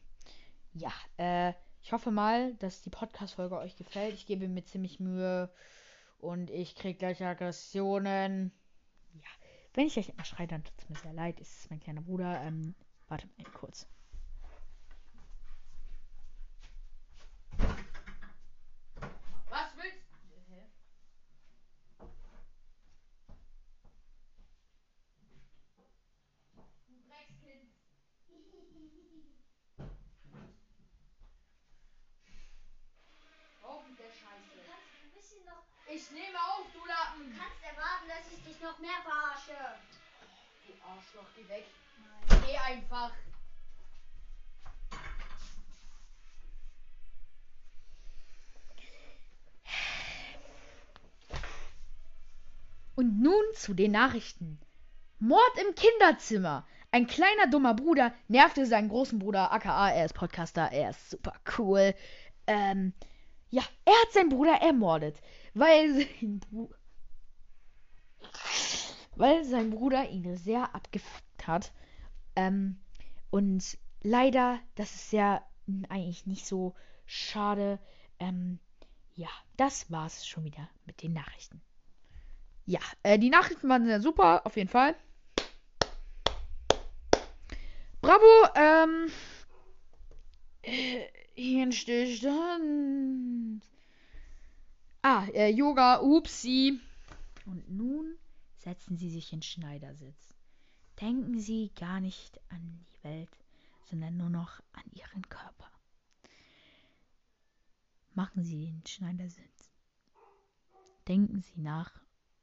ja, 0.75 0.92
äh, 1.16 1.52
ich 1.82 1.92
hoffe 1.92 2.11
mal, 2.11 2.54
dass 2.54 2.82
die 2.82 2.90
Podcast-Folge 2.90 3.58
euch 3.58 3.76
gefällt. 3.76 4.14
Ich 4.14 4.26
gebe 4.26 4.49
mir 4.49 4.64
ziemlich 4.64 5.00
Mühe 5.00 5.50
und 6.18 6.50
ich 6.50 6.75
kriege 6.75 6.99
gleich 6.99 7.23
Aggressionen. 7.23 8.52
Ja, 9.14 9.28
wenn 9.75 9.87
ich 9.87 9.99
euch 9.99 10.08
immer 10.08 10.25
schreie, 10.25 10.46
dann 10.46 10.64
tut 10.64 10.75
es 10.78 10.88
mir 10.88 10.96
sehr 10.96 11.12
leid. 11.12 11.40
Es 11.40 11.61
ist 11.61 11.70
mein 11.70 11.80
kleiner 11.80 12.02
Bruder. 12.02 12.40
Ähm, 12.42 12.75
warte 13.08 13.28
mal 13.37 13.50
kurz. 13.52 13.87
Ich 35.86 36.10
nehme 36.10 36.38
auf, 36.38 36.66
du 36.72 36.84
Lappen. 36.86 37.30
Du 37.30 37.38
kannst 37.38 37.62
erwarten, 37.62 38.08
dass 38.08 38.32
ich 38.32 38.44
dich 38.44 38.60
noch 38.60 38.78
mehr 38.78 39.00
verarsche. 39.04 39.78
Du 40.66 40.72
Arschloch, 40.82 41.28
geh 41.36 41.48
weg. 41.48 41.66
Nein. 42.28 42.42
Geh 42.46 42.56
einfach. 42.56 43.12
Und 52.96 53.20
nun 53.20 53.44
zu 53.54 53.74
den 53.74 53.92
Nachrichten. 53.92 54.58
Mord 55.18 55.58
im 55.66 55.74
Kinderzimmer. 55.74 56.66
Ein 56.90 57.06
kleiner 57.06 57.48
dummer 57.50 57.74
Bruder 57.74 58.12
nervte 58.28 58.66
seinen 58.66 58.88
großen 58.88 59.18
Bruder, 59.18 59.52
aka 59.52 59.90
er 59.90 60.04
ist 60.04 60.14
Podcaster, 60.14 60.70
er 60.70 60.90
ist 60.90 61.10
super 61.10 61.34
cool. 61.58 61.94
Ähm, 62.46 62.92
ja, 63.54 63.62
er 63.84 63.92
hat 63.92 64.12
seinen 64.12 64.30
Bruder 64.30 64.54
ermordet 64.61 65.20
weil 65.54 66.06
sein, 66.20 66.40
Bru 66.40 66.68
weil 69.16 69.44
sein 69.44 69.70
Bruder 69.70 70.08
ihn 70.11 70.37
sehr 70.37 70.75
abgefuckt 70.75 71.46
hat. 71.46 71.73
Ähm, 72.34 72.80
und 73.30 73.78
leider, 74.02 74.58
das 74.75 74.94
ist 74.94 75.12
ja 75.12 75.44
eigentlich 75.88 76.26
nicht 76.26 76.46
so 76.46 76.75
schade. 77.06 77.78
Ähm, 78.18 78.58
ja, 79.14 79.28
das 79.56 79.90
war's 79.90 80.26
schon 80.26 80.44
wieder 80.44 80.68
mit 80.84 81.02
den 81.02 81.12
Nachrichten. 81.12 81.62
Ja, 82.66 82.80
äh, 83.04 83.18
die 83.18 83.30
Nachrichten 83.30 83.68
waren 83.68 83.87
sehr 83.87 84.00
super, 84.00 84.44
auf 84.44 84.56
jeden 84.56 84.68
Fall. 84.70 84.96
Bravo, 88.00 88.49
ähm. 88.56 89.12
Äh, 90.62 91.04
Hirnstillstand. 91.34 93.62
Ah, 95.02 95.26
äh, 95.34 95.50
Yoga, 95.50 96.00
upsi. 96.00 96.80
Und 97.44 97.70
nun 97.70 98.16
setzen 98.56 98.96
Sie 98.96 99.10
sich 99.10 99.30
in 99.32 99.42
Schneidersitz. 99.42 100.34
Denken 101.00 101.40
Sie 101.40 101.72
gar 101.74 101.98
nicht 102.00 102.40
an 102.50 102.86
die 102.88 103.04
Welt, 103.04 103.30
sondern 103.90 104.16
nur 104.16 104.30
noch 104.30 104.60
an 104.72 104.84
Ihren 104.94 105.28
Körper. 105.28 105.70
Machen 108.14 108.44
Sie 108.44 108.66
den 108.66 108.86
Schneidersitz. 108.86 109.72
Denken 111.08 111.42
Sie 111.42 111.60
nach 111.60 111.90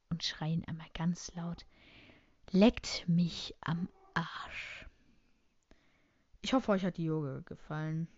und 0.09 0.23
schreien 0.23 0.65
einmal 0.65 0.89
ganz 0.93 1.33
laut. 1.33 1.65
Leckt 2.51 3.07
mich 3.07 3.55
am 3.61 3.87
Arsch. 4.13 4.85
Ich 6.41 6.53
hoffe, 6.53 6.73
euch 6.73 6.83
hat 6.83 6.97
die 6.97 7.05
Yoga 7.05 7.39
gefallen. 7.39 8.09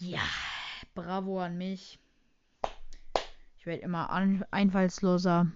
Ja, 0.00 0.22
bravo 0.94 1.42
an 1.42 1.58
mich. 1.58 1.98
Ich 3.58 3.66
werde 3.66 3.82
immer 3.82 4.10
einfallsloser. 4.50 5.52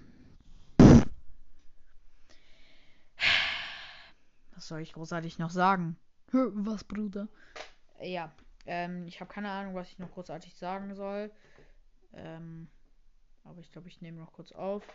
Was 4.53 4.69
soll 4.69 4.81
ich 4.81 4.93
großartig 4.93 5.39
noch 5.39 5.49
sagen? 5.49 5.97
Was, 6.31 6.85
Bruder? 6.85 7.29
Ja, 8.03 8.31
ähm, 8.67 9.09
ich 9.09 9.19
habe 9.21 9.33
keine 9.33 9.51
Ahnung, 9.51 9.75
was 9.75 9.89
ich 9.89 9.99
noch 9.99 10.13
großartig 10.13 10.55
sagen 10.57 10.95
soll. 10.95 11.31
Ähm, 12.13 12.69
aber 13.45 13.61
ich 13.61 13.73
glaube, 13.73 13.89
ich 13.89 14.03
nehme 14.03 14.21
noch 14.21 14.35
kurz 14.35 14.53
auf. 14.53 14.87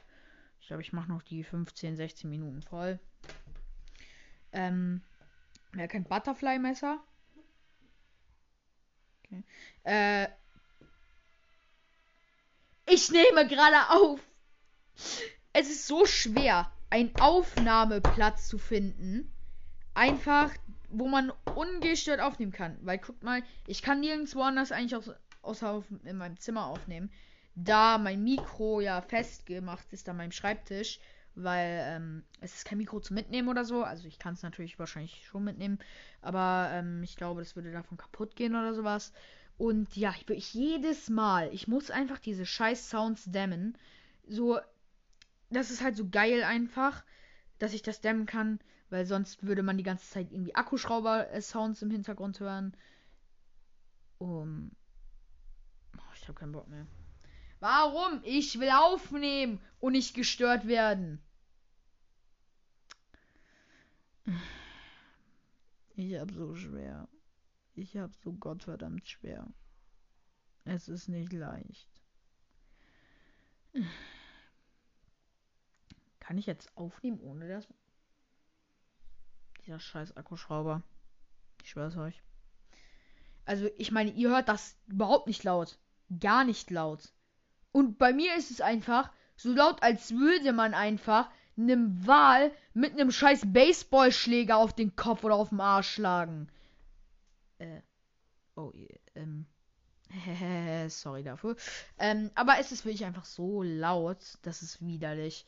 Ich 0.60 0.68
glaube, 0.68 0.84
ich 0.84 0.94
mache 0.94 1.10
noch 1.10 1.24
die 1.24 1.44
15, 1.44 1.96
16 1.96 2.29
Minuten 2.29 2.62
voll. 2.62 3.00
Ähm, 4.51 5.01
wer 5.72 5.88
kennt 5.88 6.08
Butterfly-Messer? 6.08 7.00
Äh, 9.83 10.27
ich 12.86 13.12
nehme 13.12 13.48
gerade 13.48 13.89
auf. 13.89 14.19
Es 15.53 15.69
ist 15.69 15.88
so 15.88 16.05
schwer, 16.05 16.71
einen 16.89 17.15
Aufnahmeplatz 17.19 18.48
zu 18.48 18.57
finden. 18.57 19.31
Einfach, 19.93 20.51
wo 20.89 21.07
man 21.07 21.31
ungestört 21.55 22.19
aufnehmen 22.19 22.51
kann. 22.51 22.77
Weil 22.81 22.98
guckt 22.98 23.24
mal, 23.24 23.43
ich 23.67 23.81
kann 23.81 24.00
nirgendwo 24.00 24.41
anders 24.41 24.71
eigentlich 24.71 24.95
aus, 24.95 25.12
außer 25.41 25.69
auf, 25.69 25.86
in 26.03 26.17
meinem 26.17 26.39
Zimmer 26.39 26.67
aufnehmen. 26.67 27.12
Da 27.55 27.98
mein 27.98 28.24
Mikro 28.24 28.81
ja 28.81 29.01
festgemacht 29.01 29.91
ist 29.91 30.07
an 30.09 30.17
meinem 30.17 30.31
Schreibtisch. 30.31 31.00
Weil 31.36 31.83
ähm, 31.86 32.24
es 32.41 32.55
ist 32.55 32.65
kein 32.65 32.77
Mikro 32.77 33.00
zu 33.00 33.13
mitnehmen 33.13 33.48
oder 33.48 33.63
so. 33.65 33.83
Also 33.83 34.07
ich 34.07 34.19
kann 34.19 34.33
es 34.33 34.43
natürlich 34.43 34.79
wahrscheinlich 34.79 35.25
schon 35.25 35.43
mitnehmen. 35.43 35.79
Aber 36.21 36.69
ähm, 36.74 37.03
ich 37.03 37.15
glaube, 37.15 37.41
das 37.41 37.55
würde 37.55 37.71
davon 37.71 37.98
kaputt 37.98 38.36
gehen 38.36 38.55
oder 38.55 38.74
sowas. 38.74 39.13
Und 39.57 39.95
ja, 39.95 40.13
ich, 40.17 40.29
ich 40.29 40.53
jedes 40.53 41.09
Mal, 41.09 41.53
ich 41.53 41.67
muss 41.67 41.91
einfach 41.91 42.19
diese 42.19 42.45
scheiß 42.45 42.89
Sounds 42.89 43.25
dämmen. 43.25 43.77
So, 44.27 44.59
das 45.50 45.71
ist 45.71 45.83
halt 45.83 45.95
so 45.95 46.07
geil 46.09 46.43
einfach, 46.43 47.03
dass 47.57 47.74
ich 47.74 47.81
das 47.81 48.01
dämmen 48.01 48.25
kann, 48.25 48.59
weil 48.89 49.05
sonst 49.05 49.43
würde 49.43 49.63
man 49.63 49.77
die 49.77 49.83
ganze 49.83 50.09
Zeit 50.09 50.31
irgendwie 50.31 50.55
Akkuschrauber-Sounds 50.55 51.81
im 51.81 51.91
Hintergrund 51.91 52.39
hören. 52.39 52.75
Um, 54.17 54.71
habe 56.29 56.39
keinen 56.39 56.51
Bock 56.51 56.67
mehr. 56.69 56.88
Warum? 57.60 58.22
Ich 58.24 58.60
will 58.60 58.70
aufnehmen 58.70 59.62
und 59.80 59.94
nicht 59.94 60.13
gestört 60.13 60.68
werden. 60.68 61.22
Ich 65.96 66.16
hab 66.18 66.32
so 66.32 66.56
schwer. 66.56 67.10
Ich 67.75 67.98
hab 67.98 68.16
so 68.16 68.34
gottverdammt 68.34 69.08
schwer. 69.08 69.48
Es 70.63 70.88
ist 70.88 71.10
nicht 71.10 71.34
leicht. 71.34 71.89
Kann 76.20 76.38
ich 76.38 76.46
jetzt 76.46 76.75
aufnehmen 76.78 77.20
ohne 77.20 77.48
das? 77.48 77.68
Dieser 79.66 79.80
scheiß 79.80 80.16
Akkuschrauber. 80.16 80.84
Ich 81.63 81.72
schwör's 81.72 81.98
euch. 81.98 82.22
Also, 83.46 83.68
ich 83.78 83.92
meine, 83.92 84.12
ihr 84.12 84.30
hört 84.30 84.48
das 84.48 84.78
überhaupt 84.88 85.28
nicht 85.28 85.44
laut. 85.44 85.80
Gar 86.20 86.46
nicht 86.46 86.70
laut. 86.70 87.12
Und 87.71 87.97
bei 87.97 88.13
mir 88.13 88.35
ist 88.35 88.51
es 88.51 88.61
einfach 88.61 89.11
so 89.35 89.53
laut, 89.53 89.81
als 89.83 90.11
würde 90.11 90.53
man 90.53 90.73
einfach 90.73 91.29
einem 91.57 92.05
Wal 92.07 92.51
mit 92.73 92.93
einem 92.93 93.11
scheiß 93.11 93.53
Baseballschläger 93.53 94.57
auf 94.57 94.73
den 94.73 94.95
Kopf 94.95 95.23
oder 95.23 95.35
auf 95.35 95.49
den 95.49 95.59
Arsch 95.59 95.89
schlagen. 95.89 96.49
Äh. 97.59 97.81
Oh, 98.55 98.71
ähm. 99.15 99.45
Sorry 100.89 101.23
dafür. 101.23 101.55
Ähm, 101.99 102.31
aber 102.35 102.57
es 102.59 102.71
ist 102.71 102.85
wirklich 102.85 103.05
einfach 103.05 103.25
so 103.25 103.61
laut, 103.61 104.38
das 104.41 104.61
ist 104.61 104.85
widerlich. 104.85 105.45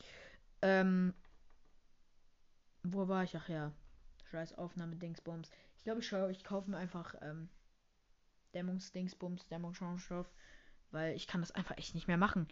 Ähm. 0.60 1.14
Wo 2.84 3.08
war 3.08 3.24
ich? 3.24 3.36
Ach 3.36 3.48
ja. 3.48 3.72
Scheiß 4.30 4.56
Aufnahme 4.58 4.96
Dingsbums. 4.96 5.50
Ich 5.76 5.84
glaube, 5.84 6.00
ich, 6.00 6.06
schau, 6.06 6.28
ich 6.28 6.44
kaufe 6.44 6.70
mir 6.70 6.78
einfach 6.78 7.14
ähm, 7.20 7.48
Dämmungsdingsbums, 8.54 9.46
Dämmungsschaumstoff, 9.48 10.32
weil 10.92 11.16
ich 11.16 11.26
kann 11.26 11.40
das 11.40 11.50
einfach 11.50 11.76
echt 11.76 11.94
nicht 11.94 12.08
mehr 12.08 12.18
machen. 12.18 12.48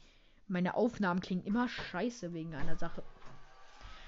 Meine 0.48 0.74
Aufnahmen 0.74 1.20
klingen 1.20 1.44
immer 1.44 1.68
scheiße 1.68 2.32
wegen 2.32 2.54
einer 2.54 2.76
Sache. 2.76 3.02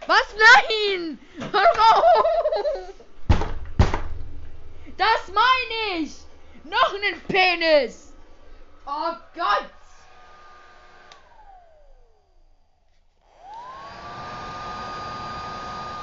Was? 0.06 0.34
Nein! 0.36 1.18
Das 4.98 5.32
meine 5.32 6.02
ich! 6.02 6.18
Noch 6.64 6.94
einen 6.94 7.20
Penis! 7.22 8.12
Oh 8.86 9.14
Gott! 9.34 9.70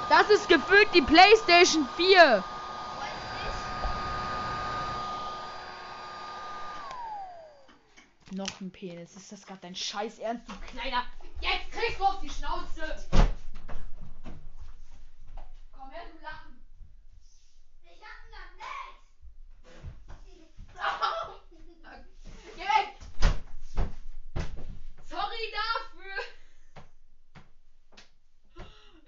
Das 0.10 0.30
ist 0.32 0.50
gefühlt 0.50 0.88
die 0.94 1.04
PlayStation 1.04 1.88
4! 1.96 2.44
Noch 8.32 8.62
ein 8.62 8.72
Penis. 8.72 9.16
Ist 9.16 9.32
das 9.32 9.44
gerade 9.46 9.62
dein 9.62 9.76
Scheiß 9.76 10.20
Ernst, 10.20 10.48
du 10.48 10.54
kleiner? 10.60 11.04
Jetzt 11.42 11.72
kriegst 11.72 12.00
du 12.00 12.06
auf 12.06 12.20
die 12.22 12.30
Schnauze! 12.30 13.10
Komm 15.72 15.90
her, 15.90 16.04
du 16.12 16.22
Lachen! 16.22 16.62
Ich 17.82 18.00
hab 18.04 18.30
noch 18.30 18.54
nicht. 18.56 19.00
Geh 22.56 22.62
weg! 22.62 23.00
Sorry 25.06 25.52
dafür! 25.52 26.18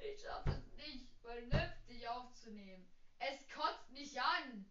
Ich 0.02 0.22
schaff 0.22 0.48
es 0.48 0.66
nicht, 0.78 1.10
vernünftig 1.22 2.08
aufzunehmen. 2.08 2.88
Es 3.20 3.48
kotzt 3.54 3.92
mich 3.92 4.20
an. 4.20 4.66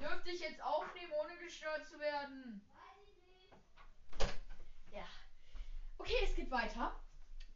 Dürfte 0.00 0.30
ich 0.30 0.40
jetzt 0.40 0.62
aufnehmen, 0.62 1.12
ohne 1.22 1.36
gestört 1.38 1.86
zu 1.86 1.98
werden? 1.98 2.60
Ja. 4.92 5.06
Okay, 5.98 6.14
es 6.24 6.34
geht 6.34 6.50
weiter. 6.50 6.94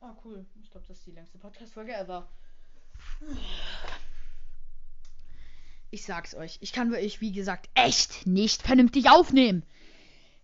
Oh, 0.01 0.11
cool. 0.25 0.45
Ich 0.61 0.71
glaube, 0.71 0.87
das 0.89 0.99
ist 0.99 1.07
die 1.07 1.13
längste 1.13 1.39
Podcast-Folge 1.39 1.95
ever. 1.95 2.29
Ich 5.91 6.05
sag's 6.05 6.35
euch. 6.35 6.59
Ich 6.61 6.73
kann 6.73 6.91
wirklich, 6.91 7.21
wie 7.21 7.33
gesagt, 7.33 7.69
echt 7.75 8.27
nicht 8.27 8.63
vernünftig 8.63 9.11
aufnehmen. 9.11 9.63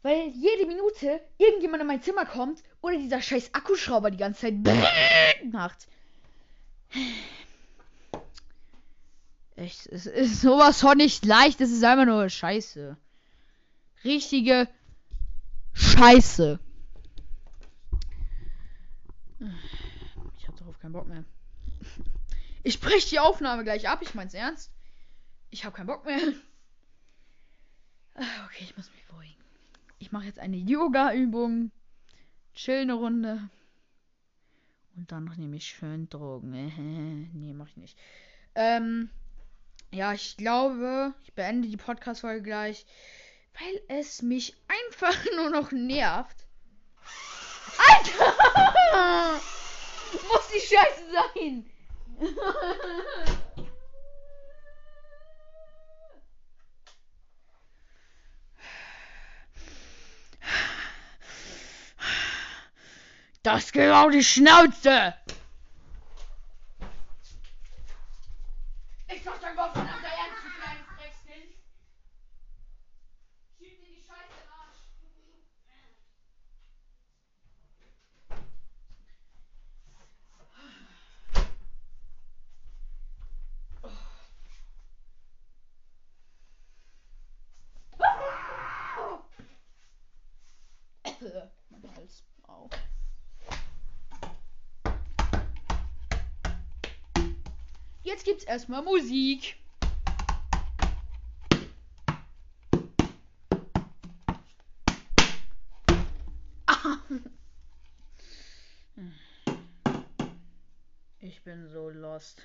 Weil 0.02 0.28
jede 0.28 0.66
Minute 0.66 1.20
irgendjemand 1.38 1.80
in 1.80 1.88
mein 1.88 2.02
Zimmer 2.02 2.24
kommt 2.24 2.62
oder 2.80 2.96
dieser 2.96 3.20
scheiß 3.20 3.52
Akkuschrauber 3.54 4.10
die 4.10 4.16
ganze 4.16 4.42
Zeit 4.42 4.54
macht. 5.50 5.88
Echt, 9.58 9.88
es 9.88 10.06
ist 10.06 10.40
sowas 10.40 10.80
von 10.80 10.96
nicht 10.96 11.24
leicht, 11.24 11.60
es 11.60 11.72
ist 11.72 11.82
einfach 11.82 12.06
nur 12.06 12.28
Scheiße. 12.28 12.96
Richtige 14.04 14.68
Scheiße. 15.72 16.60
Ich 20.38 20.46
hab 20.46 20.56
darauf 20.56 20.78
keinen 20.78 20.92
Bock 20.92 21.08
mehr. 21.08 21.24
Ich 22.64 22.80
brech 22.80 23.08
die 23.08 23.20
Aufnahme 23.20 23.62
gleich 23.62 23.88
ab, 23.88 24.00
ich 24.02 24.14
mein's 24.14 24.34
ernst. 24.34 24.70
Ich 25.48 25.64
hab 25.64 25.74
keinen 25.74 25.86
Bock 25.86 26.04
mehr. 26.04 26.18
Ah, 28.14 28.44
Okay, 28.46 28.64
ich 28.64 28.76
muss 28.76 28.90
mich 28.90 29.06
beruhigen. 29.06 29.36
Ich 29.98 30.12
mache 30.12 30.26
jetzt 30.26 30.40
eine 30.40 30.56
Yoga-Übung. 30.56 31.70
Chill 32.52 32.80
eine 32.80 32.94
Runde. 32.94 33.48
Und 34.96 35.10
dann 35.12 35.32
nehme 35.36 35.56
ich 35.56 35.66
schön 35.66 36.10
Drogen. 36.10 37.30
nee, 37.32 37.54
mach 37.54 37.68
ich 37.68 37.76
nicht. 37.76 37.96
Ähm, 38.54 39.08
ja, 39.90 40.12
ich 40.12 40.36
glaube, 40.36 41.14
ich 41.24 41.32
beende 41.34 41.68
die 41.68 41.76
Podcast-Folge 41.76 42.42
gleich, 42.42 42.86
weil 43.58 43.98
es 43.98 44.22
mich 44.22 44.56
einfach 44.68 45.16
nur 45.36 45.50
noch 45.50 45.72
nervt. 45.72 46.36
Alter! 47.78 48.34
Muss 50.12 50.48
die 50.54 50.60
Scheiße 50.60 51.04
sein! 51.12 51.70
Das 63.48 63.72
geht 63.72 63.90
auf 63.90 64.10
die 64.10 64.22
Schnauze! 64.22 65.14
Ich 69.08 69.22
doch 69.24 69.40
dein 69.40 69.56
Gott 69.56 69.72
verdammt 69.72 70.04
ernst, 70.04 70.44
du 70.44 70.50
kleines 70.60 70.86
Dreckskind! 70.98 71.54
Schieb 73.56 73.80
dir 73.80 73.88
die 73.88 74.02
Scheiße 74.02 74.36
im 74.42 74.50
Arsch! 74.52 74.82
mein 91.70 91.96
Hals. 91.96 92.22
Au. 92.48 92.68
Erstmal 98.48 98.82
Musik. 98.82 99.56
Ich 111.20 111.42
bin 111.42 111.68
so 111.68 111.90
lost. 111.90 112.40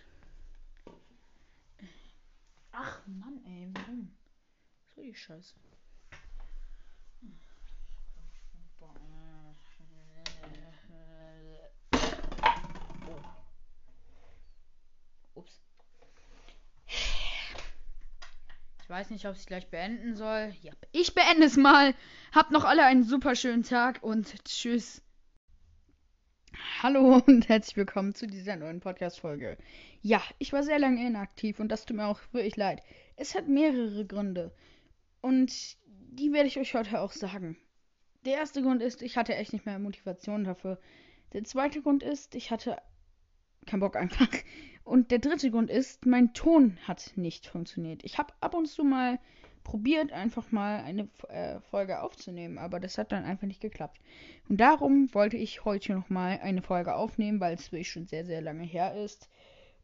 Ach 2.74 3.08
Mann, 3.08 3.42
ey, 3.46 3.70
warum? 3.74 4.13
So 4.94 5.02
die 5.02 5.16
Scheiße. 5.16 5.56
Oh. 8.82 9.12
Ich 18.84 18.89
weiß 18.89 19.12
nicht, 19.12 19.26
ob 19.26 19.32
ich 19.32 19.39
es 19.39 19.46
gleich 19.46 19.69
beenden 19.69 20.13
soll. 20.13 20.54
Ja, 20.62 20.74
ich 20.91 21.15
beende 21.15 21.46
es 21.46 21.56
mal. 21.56 21.96
Habt 22.34 22.52
noch 22.52 22.65
alle 22.65 22.84
einen 22.84 23.06
super 23.06 23.34
schönen 23.34 23.63
Tag 23.63 24.04
und 24.04 24.43
tschüss. 24.43 25.02
Hallo 26.82 27.22
und 27.26 27.48
herzlich 27.48 27.78
willkommen 27.78 28.13
zu 28.13 28.28
dieser 28.28 28.58
neuen 28.58 28.82
Podcast-Folge. 28.82 29.58
Ja, 30.02 30.22
ich 30.38 30.52
war 30.52 30.63
sehr 30.63 30.80
lange 30.80 31.08
inaktiv 31.08 31.62
und 31.62 31.69
das 31.69 31.86
tut 31.86 31.96
mir 31.96 32.08
auch 32.08 32.19
wirklich 32.34 32.58
leid. 32.58 32.82
Es 33.15 33.36
hat 33.36 33.48
mehrere 33.48 34.06
Gründe 34.06 34.54
und 35.22 35.78
die 35.86 36.34
werde 36.34 36.50
ich 36.50 36.60
euch 36.60 36.74
heute 36.74 37.00
auch 37.00 37.13
sagen. 37.13 37.56
Der 38.26 38.34
erste 38.34 38.62
Grund 38.62 38.82
ist, 38.82 39.02
ich 39.02 39.15
hatte 39.15 39.34
echt 39.34 39.54
nicht 39.54 39.65
mehr 39.65 39.80
Motivation 39.80 40.43
dafür. 40.43 40.78
Der 41.32 41.46
zweite 41.46 41.82
Grund 41.82 42.04
ist, 42.04 42.36
ich 42.36 42.52
hatte 42.52 42.82
keinen 43.65 43.80
Bock 43.80 43.96
einfach. 43.96 44.28
Und 44.84 45.12
der 45.12 45.19
dritte 45.19 45.50
Grund 45.50 45.69
ist, 45.69 46.06
mein 46.06 46.34
Ton 46.34 46.78
hat 46.88 47.13
nicht 47.15 47.48
funktioniert. 47.48 48.04
Ich 48.04 48.17
habe 48.17 48.34
ab 48.41 48.54
und 48.54 48.67
zu 48.67 48.84
mal 48.84 49.19
probiert, 49.63 50.12
einfach 50.12 50.52
mal 50.52 50.84
eine 50.84 51.08
äh, 51.30 51.60
Folge 51.62 52.02
aufzunehmen, 52.02 52.58
aber 52.58 52.80
das 52.80 52.98
hat 52.98 53.12
dann 53.12 53.24
einfach 53.24 53.48
nicht 53.48 53.62
geklappt. 53.62 54.00
Und 54.50 54.60
darum 54.60 55.13
wollte 55.13 55.38
ich 55.38 55.63
heute 55.63 55.93
nochmal 55.93 56.39
eine 56.41 56.62
Folge 56.62 56.96
aufnehmen, 56.96 57.39
weil 57.39 57.56
es 57.56 57.72
wirklich 57.72 57.91
schon 57.91 58.08
sehr, 58.08 58.26
sehr 58.26 58.41
lange 58.41 58.63
her 58.63 58.96
ist. 58.96 59.30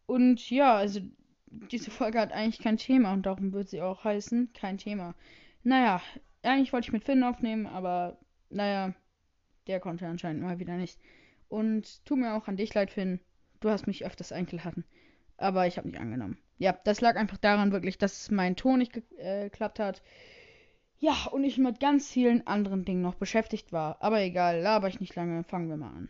Und 0.06 0.50
ja, 0.50 0.76
also 0.76 1.00
diese 1.46 1.92
Folge 1.92 2.20
hat 2.20 2.32
eigentlich 2.32 2.60
kein 2.60 2.78
Thema 2.78 3.14
und 3.14 3.26
darum 3.26 3.54
wird 3.54 3.70
sie 3.70 3.82
auch 3.82 4.04
heißen, 4.04 4.52
kein 4.54 4.78
Thema. 4.78 5.16
Naja, 5.64 6.02
eigentlich 6.44 6.74
wollte 6.74 6.88
ich 6.88 6.94
mit 6.94 7.06
Finn 7.06 7.24
aufnehmen, 7.24 7.66
aber 7.68 8.18
naja, 8.50 8.94
der 9.68 9.80
konnte 9.80 10.08
anscheinend 10.08 10.42
mal 10.42 10.60
wieder 10.60 10.78
nicht. 10.78 11.00
Und 11.48 12.06
tut 12.06 12.20
mir 12.20 12.34
auch 12.34 12.48
an 12.48 12.58
dich 12.58 12.74
leid, 12.74 12.92
Finn. 12.92 13.20
Du 13.60 13.70
hast 13.70 13.88
mich 13.88 14.06
öfters 14.06 14.32
eingeladen. 14.32 14.86
Aber 15.38 15.68
ich 15.68 15.78
habe 15.78 15.88
nicht 15.88 16.00
angenommen. 16.00 16.38
Ja, 16.58 16.78
das 16.84 17.02
lag 17.02 17.16
einfach 17.16 17.38
daran 17.38 17.72
wirklich, 17.72 17.98
dass 17.98 18.30
mein 18.30 18.56
Ton 18.56 18.80
nicht 18.80 19.02
äh, 19.18 19.46
geklappt 19.46 19.80
hat. 19.80 20.02
Ja, 21.00 21.28
und 21.32 21.46
ich 21.46 21.58
mit 21.58 21.80
ganz 21.80 22.10
vielen 22.12 22.46
anderen 22.46 22.84
Dingen 22.84 23.02
noch 23.02 23.16
beschäftigt 23.16 23.72
war. 23.72 23.98
Aber 24.02 24.20
egal, 24.22 24.60
laber 24.60 24.90
ich 24.90 25.00
nicht 25.00 25.16
lange, 25.16 25.46
fangen 25.46 25.70
wir 25.70 25.78
mal 25.78 25.92
an. 25.92 26.10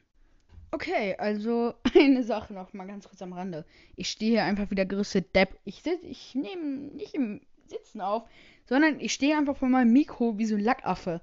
Okay, 0.71 1.15
also 1.17 1.75
eine 1.95 2.23
Sache 2.23 2.53
noch 2.53 2.73
mal 2.73 2.87
ganz 2.87 3.07
kurz 3.07 3.21
am 3.21 3.33
Rande. 3.33 3.65
Ich 3.95 4.09
stehe 4.09 4.31
hier 4.31 4.43
einfach 4.43 4.71
wieder 4.71 4.85
gerüstet 4.85 5.35
Depp. 5.35 5.59
Ich 5.63 5.83
ich 5.85 6.33
nehme 6.33 6.91
nicht 6.95 7.13
im 7.13 7.41
Sitzen 7.67 8.01
auf, 8.01 8.23
sondern 8.65 8.99
ich 8.99 9.13
stehe 9.13 9.37
einfach 9.37 9.57
vor 9.57 9.69
meinem 9.69 9.93
Mikro 9.93 10.39
wie 10.39 10.45
so 10.45 10.55
ein 10.55 10.61
Lackaffe. 10.61 11.21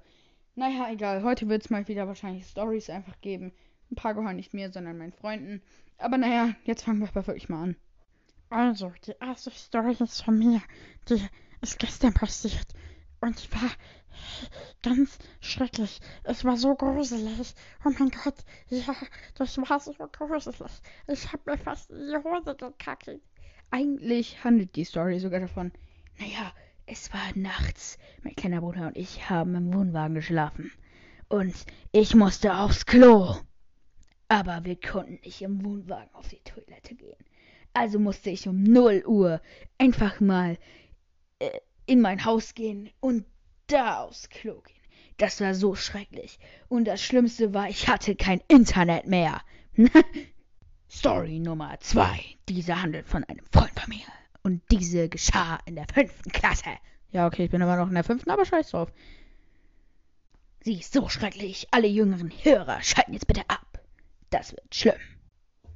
Naja, 0.55 0.89
egal. 0.91 1.23
Heute 1.23 1.49
wird 1.49 1.63
es 1.63 1.69
mal 1.69 1.87
wieder 1.89 2.07
wahrscheinlich 2.07 2.45
Stories 2.45 2.89
einfach 2.89 3.19
geben. 3.21 3.51
Ein 3.91 3.95
paar 3.95 4.13
gehören 4.13 4.35
nicht 4.35 4.53
mir, 4.53 4.71
sondern 4.71 4.97
meinen 4.97 5.13
Freunden. 5.13 5.61
Aber 5.97 6.17
naja, 6.17 6.53
jetzt 6.63 6.83
fangen 6.83 6.99
wir 6.99 7.07
aber 7.07 7.27
wirklich 7.27 7.49
mal 7.49 7.63
an. 7.63 7.75
Also, 8.49 8.93
die 9.05 9.15
erste 9.19 9.51
Story 9.51 9.95
ist 9.99 10.23
von 10.23 10.37
mir. 10.37 10.61
Die 11.09 11.25
ist 11.61 11.79
gestern 11.79 12.13
passiert. 12.13 12.67
Und 13.19 13.43
die 13.43 13.51
war 13.53 13.71
ganz 14.83 15.17
schrecklich. 15.39 15.99
Es 16.23 16.43
war 16.45 16.57
so 16.57 16.75
gruselig. 16.75 17.53
Oh 17.83 17.91
mein 17.97 18.09
Gott, 18.09 18.35
ja, 18.69 18.95
das 19.35 19.57
war 19.57 19.79
so 19.79 19.93
gruselig. 19.93 20.71
Ich 21.07 21.31
habe 21.31 21.51
mir 21.51 21.57
fast 21.57 21.89
in 21.89 22.07
die 22.09 22.17
Hose 22.17 22.55
gekackt. 22.55 23.09
Eigentlich 23.71 24.43
handelt 24.43 24.75
die 24.75 24.85
Story 24.85 25.19
sogar 25.19 25.41
davon. 25.41 25.71
Naja, 26.19 26.53
es 26.85 27.11
war 27.13 27.35
nachts. 27.35 27.97
Mein 28.23 28.35
kleiner 28.35 28.61
Bruder 28.61 28.87
und 28.87 28.97
ich 28.97 29.29
haben 29.29 29.55
im 29.55 29.73
Wohnwagen 29.73 30.15
geschlafen. 30.15 30.71
Und 31.27 31.53
ich 31.91 32.15
musste 32.15 32.55
aufs 32.55 32.85
Klo. 32.85 33.35
Aber 34.29 34.65
wir 34.65 34.75
konnten 34.75 35.19
nicht 35.23 35.41
im 35.41 35.63
Wohnwagen 35.63 36.13
auf 36.13 36.27
die 36.27 36.41
Toilette 36.43 36.95
gehen. 36.95 37.15
Also 37.73 37.99
musste 37.99 38.29
ich 38.29 38.47
um 38.47 38.63
0 38.63 39.03
Uhr 39.05 39.41
einfach 39.77 40.19
mal 40.19 40.57
äh, 41.39 41.51
in 41.85 42.01
mein 42.01 42.25
Haus 42.25 42.53
gehen 42.53 42.89
und 42.99 43.25
da 43.67 44.03
aufs 44.03 44.29
Klo 44.29 44.61
gehen. 44.61 44.75
Das 45.17 45.41
war 45.41 45.55
so 45.55 45.75
schrecklich. 45.75 46.39
Und 46.67 46.85
das 46.85 47.01
Schlimmste 47.01 47.53
war, 47.53 47.69
ich 47.69 47.87
hatte 47.87 48.15
kein 48.15 48.41
Internet 48.47 49.07
mehr. 49.07 49.41
Story 50.89 51.39
Nummer 51.39 51.79
2. 51.79 52.19
Diese 52.49 52.81
handelt 52.81 53.07
von 53.07 53.23
einem 53.23 53.45
Freund 53.51 53.79
von 53.79 53.89
mir. 53.89 54.05
Und 54.43 54.61
diese 54.71 55.09
geschah 55.09 55.59
in 55.65 55.75
der 55.75 55.87
fünften 55.93 56.31
Klasse. 56.31 56.69
Ja, 57.11 57.27
okay, 57.27 57.45
ich 57.45 57.51
bin 57.51 57.61
immer 57.61 57.77
noch 57.77 57.87
in 57.87 57.95
der 57.95 58.03
fünften, 58.03 58.29
aber 58.29 58.45
scheiß 58.45 58.71
drauf. 58.71 58.91
Sie 60.61 60.79
ist 60.79 60.93
so 60.93 61.09
schrecklich. 61.09 61.67
Alle 61.71 61.87
jüngeren 61.87 62.29
Hörer 62.29 62.81
schalten 62.81 63.13
jetzt 63.13 63.27
bitte 63.27 63.41
ab. 63.47 63.66
Das 64.29 64.51
wird 64.51 64.73
schlimm. 64.73 64.99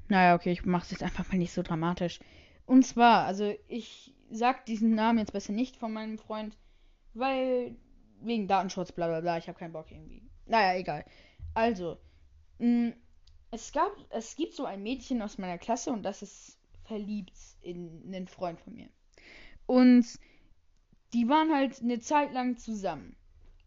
Naja, 0.08 0.36
okay, 0.36 0.52
ich 0.52 0.66
mach's 0.66 0.92
jetzt 0.92 1.04
einfach 1.04 1.32
mal 1.32 1.38
nicht 1.38 1.54
so 1.54 1.62
dramatisch. 1.62 2.20
Und 2.66 2.86
zwar, 2.86 3.26
also 3.26 3.54
ich 3.68 4.14
sag 4.30 4.66
diesen 4.66 4.96
Namen 4.96 5.20
jetzt 5.20 5.34
besser 5.34 5.54
nicht 5.54 5.78
von 5.78 5.94
meinem 5.94 6.18
Freund, 6.18 6.58
weil 7.14 7.76
wegen 8.22 8.48
Datenschutz, 8.48 8.92
bla 8.92 9.08
bla 9.08 9.22
bla, 9.22 9.38
ich 9.38 9.48
habe 9.48 9.58
keinen 9.58 9.74
Bock 9.74 9.92
irgendwie. 9.92 10.24
Naja, 10.46 10.78
egal. 10.78 11.06
Also, 11.54 11.98
mh, 12.60 12.94
es 13.52 13.72
gab, 13.72 13.92
es 14.10 14.36
gibt 14.36 14.54
so 14.54 14.66
ein 14.66 14.84
Mädchen 14.84 15.22
aus 15.22 15.38
meiner 15.38 15.58
Klasse 15.58 15.92
und 15.92 16.04
das 16.04 16.22
ist 16.22 16.58
verliebt 16.84 17.38
in 17.62 18.02
einen 18.08 18.28
Freund 18.28 18.60
von 18.60 18.74
mir. 18.74 18.90
Und 19.66 20.06
die 21.14 21.28
waren 21.28 21.54
halt 21.54 21.82
eine 21.82 22.00
Zeit 22.00 22.34
lang 22.34 22.58
zusammen. 22.58 23.16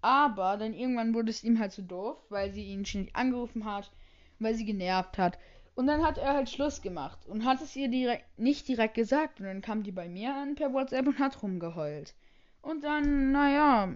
Aber 0.00 0.56
dann 0.56 0.74
irgendwann 0.74 1.14
wurde 1.14 1.30
es 1.30 1.44
ihm 1.44 1.58
halt 1.58 1.72
zu 1.72 1.82
so 1.82 1.88
doof, 1.88 2.18
weil 2.28 2.52
sie 2.52 2.64
ihn 2.64 2.84
ständig 2.84 3.16
angerufen 3.16 3.64
hat, 3.64 3.90
weil 4.38 4.54
sie 4.54 4.64
genervt 4.64 5.18
hat. 5.18 5.38
Und 5.74 5.86
dann 5.86 6.04
hat 6.04 6.18
er 6.18 6.34
halt 6.34 6.48
Schluss 6.48 6.82
gemacht 6.82 7.26
und 7.26 7.44
hat 7.44 7.60
es 7.60 7.74
ihr 7.74 7.88
direkt, 7.88 8.38
nicht 8.38 8.68
direkt 8.68 8.94
gesagt. 8.94 9.40
Und 9.40 9.46
dann 9.46 9.60
kam 9.60 9.82
die 9.82 9.92
bei 9.92 10.08
mir 10.08 10.34
an 10.34 10.54
per 10.54 10.72
WhatsApp 10.72 11.06
und 11.06 11.18
hat 11.18 11.42
rumgeheult. 11.42 12.14
Und 12.62 12.84
dann, 12.84 13.32
naja, 13.32 13.94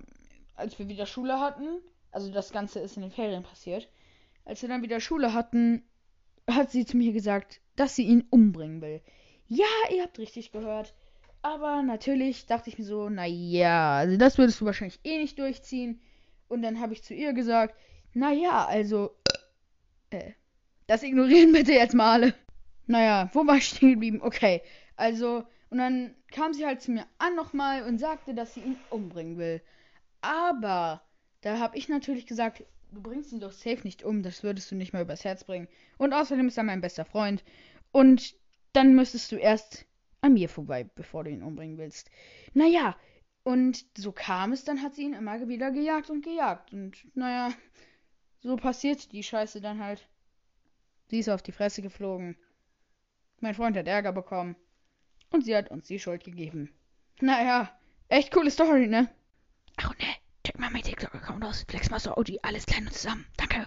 als 0.57 0.79
wir 0.79 0.89
wieder 0.89 1.07
Schule 1.07 1.41
hatten, 1.41 1.81
also 2.11 2.33
das 2.33 2.51
Ganze 2.51 2.81
ist 2.81 2.97
in 2.97 3.03
den 3.03 3.13
Ferien 3.13 3.45
passiert, 3.45 3.89
als 4.45 4.61
wir 4.63 4.69
dann 4.69 4.83
wieder 4.83 5.01
Schule 5.01 5.35
hatten, 5.35 5.83
hat 6.51 6.71
sie 6.71 6.85
zu 6.85 6.97
mir 6.97 7.13
gesagt, 7.13 7.61
dass 7.77 7.95
sie 7.95 8.05
ihn 8.05 8.27
umbringen 8.31 8.81
will. 8.81 9.01
Ja, 9.47 9.67
ihr 9.95 10.03
habt 10.03 10.19
richtig 10.19 10.51
gehört. 10.51 10.95
Aber 11.43 11.83
natürlich 11.83 12.47
dachte 12.47 12.69
ich 12.69 12.79
mir 12.79 12.85
so, 12.85 13.09
naja, 13.09 13.99
also 13.99 14.17
das 14.17 14.37
würdest 14.37 14.61
du 14.61 14.65
wahrscheinlich 14.65 14.99
eh 15.05 15.19
nicht 15.19 15.39
durchziehen. 15.39 16.01
Und 16.49 16.63
dann 16.63 16.81
habe 16.81 16.93
ich 16.93 17.05
zu 17.05 17.15
ihr 17.15 17.33
gesagt, 17.33 17.77
naja, 18.15 18.67
also, 18.67 19.15
äh, 20.11 20.33
das 20.87 21.03
ignorieren 21.03 21.53
bitte 21.53 21.73
jetzt 21.73 21.95
mal 21.95 22.13
alle. 22.13 22.35
Naja, 22.87 23.31
wo 23.33 23.47
war 23.47 23.57
ich 23.57 23.69
stehen 23.69 23.93
geblieben? 23.93 24.21
Okay, 24.23 24.63
also, 24.97 25.45
und 25.71 25.79
dann 25.79 26.15
kam 26.31 26.55
sie 26.55 26.67
halt 26.67 26.81
zu 26.81 26.91
mir 26.91 27.07
an 27.19 27.35
nochmal 27.37 27.83
und 27.83 27.99
sagte, 27.99 28.35
dass 28.35 28.55
sie 28.55 28.61
ihn 28.61 28.77
umbringen 28.91 29.37
will. 29.37 29.61
Aber 30.21 31.03
da 31.43 31.59
habe 31.59 31.77
ich 31.77 31.89
natürlich 31.89 32.27
gesagt, 32.27 32.65
du 32.91 33.03
bringst 33.03 33.33
ihn 33.33 33.41
doch 33.41 33.53
safe 33.53 33.83
nicht 33.85 34.03
um, 34.03 34.23
das 34.23 34.43
würdest 34.43 34.71
du 34.71 34.75
nicht 34.75 34.93
mal 34.93 35.03
übers 35.03 35.25
Herz 35.25 35.45
bringen. 35.45 35.69
Und 35.99 36.13
außerdem 36.13 36.49
ist 36.49 36.57
er 36.57 36.65
mein 36.65 36.81
bester 36.81 37.05
Freund. 37.05 37.45
Und 37.93 38.35
dann 38.73 38.95
müsstest 38.95 39.33
du 39.33 39.37
erst 39.37 39.87
an 40.21 40.35
mir 40.35 40.49
vorbei, 40.49 40.85
bevor 40.95 41.25
du 41.25 41.31
ihn 41.31 41.43
umbringen 41.43 41.79
willst. 41.79 42.11
Naja, 42.55 42.97
und 43.45 43.85
so 43.97 44.13
kam 44.13 44.53
es, 44.53 44.65
dann 44.65 44.83
hat 44.83 44.95
sie 44.95 45.05
ihn 45.05 45.15
immer 45.15 45.47
wieder 45.49 45.71
gejagt 45.71 46.11
und 46.11 46.25
gejagt. 46.25 46.73
Und 46.73 47.07
naja, 47.15 47.53
so 48.41 48.57
passiert 48.57 49.13
die 49.13 49.23
Scheiße 49.23 49.61
dann 49.61 49.83
halt. 49.83 50.09
Sie 51.09 51.19
ist 51.19 51.29
auf 51.29 51.43
die 51.43 51.53
Fresse 51.53 51.83
geflogen. 51.83 52.37
Mein 53.41 53.55
Freund 53.55 53.77
hat 53.77 53.89
Ärger 53.89 54.13
bekommen. 54.13 54.57
Und 55.31 55.45
sie 55.45 55.57
hat 55.57 55.71
uns 55.71 55.87
die 55.87 55.99
Schuld 55.99 56.25
gegeben. 56.25 56.73
Naja, 57.21 57.71
echt 58.09 58.33
coole 58.33 58.51
Story, 58.51 58.87
ne? 58.87 59.09
Ach 59.77 59.95
ne, 59.99 60.07
check 60.45 60.59
mal 60.59 60.71
mein 60.71 60.83
TikTok-Account 60.83 61.45
aus. 61.45 61.65
Flexmaster 61.69 62.17
OG, 62.17 62.39
alles 62.43 62.67
klein 62.67 62.87
und 62.87 62.93
zusammen. 62.93 63.27
Danke. 63.37 63.67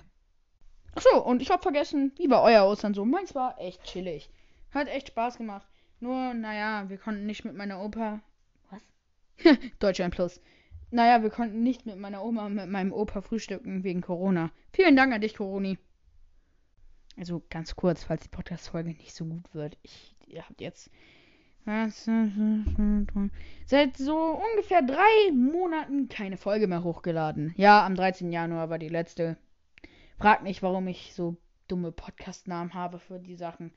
Achso, 0.93 1.19
und 1.19 1.41
ich 1.41 1.51
hab 1.51 1.63
vergessen, 1.63 2.12
wie 2.17 2.29
war 2.29 2.43
euer 2.43 2.65
Ostern 2.65 2.93
so? 2.93 3.05
Meins 3.05 3.34
war 3.36 3.60
echt 3.60 3.84
chillig. 3.84 4.29
Hat 4.71 4.88
echt 4.88 5.10
Spaß 5.10 5.38
gemacht. 5.38 5.67
Nur, 5.99 6.34
naja, 6.34 6.89
wir 6.89 6.97
konnten 6.97 7.25
nicht 7.25 7.45
mit 7.45 7.55
meiner 7.55 7.81
Opa. 7.81 8.21
Was? 8.69 8.81
Deutschland 9.79 10.13
Plus. 10.13 10.41
Naja, 10.91 11.23
wir 11.23 11.30
konnten 11.30 11.63
nicht 11.63 11.86
mit 11.86 11.97
meiner 11.97 12.23
Oma 12.23 12.45
und 12.45 12.56
mit 12.56 12.67
meinem 12.69 12.91
Opa 12.91 13.21
frühstücken 13.21 13.84
wegen 13.84 14.01
Corona. 14.01 14.51
Vielen 14.73 14.95
Dank 14.95 15.13
an 15.13 15.21
dich, 15.21 15.36
Coroni. 15.36 15.77
Also 17.17 17.41
ganz 17.49 17.75
kurz, 17.75 18.04
falls 18.04 18.23
die 18.23 18.30
Podcast-Folge 18.30 18.89
nicht 18.89 19.13
so 19.13 19.25
gut 19.25 19.54
wird. 19.54 19.77
Ich, 19.84 20.15
ihr 20.27 20.47
habt 20.47 20.62
jetzt 20.62 20.89
seit 23.65 23.97
so 23.97 24.41
ungefähr 24.51 24.82
drei 24.82 25.32
Monaten 25.32 26.10
keine 26.10 26.38
Folge 26.38 26.67
mehr 26.67 26.84
hochgeladen. 26.84 27.54
Ja, 27.56 27.86
am 27.86 27.95
13. 27.95 28.32
Januar 28.32 28.69
war 28.69 28.80
die 28.80 28.89
letzte. 28.89 29.38
Fragt 30.17 30.43
nicht, 30.43 30.63
warum 30.63 30.88
ich 30.88 31.13
so 31.13 31.38
dumme 31.67 31.91
Podcast-Namen 31.91 32.73
habe 32.73 32.99
für 32.99 33.19
die 33.19 33.36
Sachen. 33.36 33.71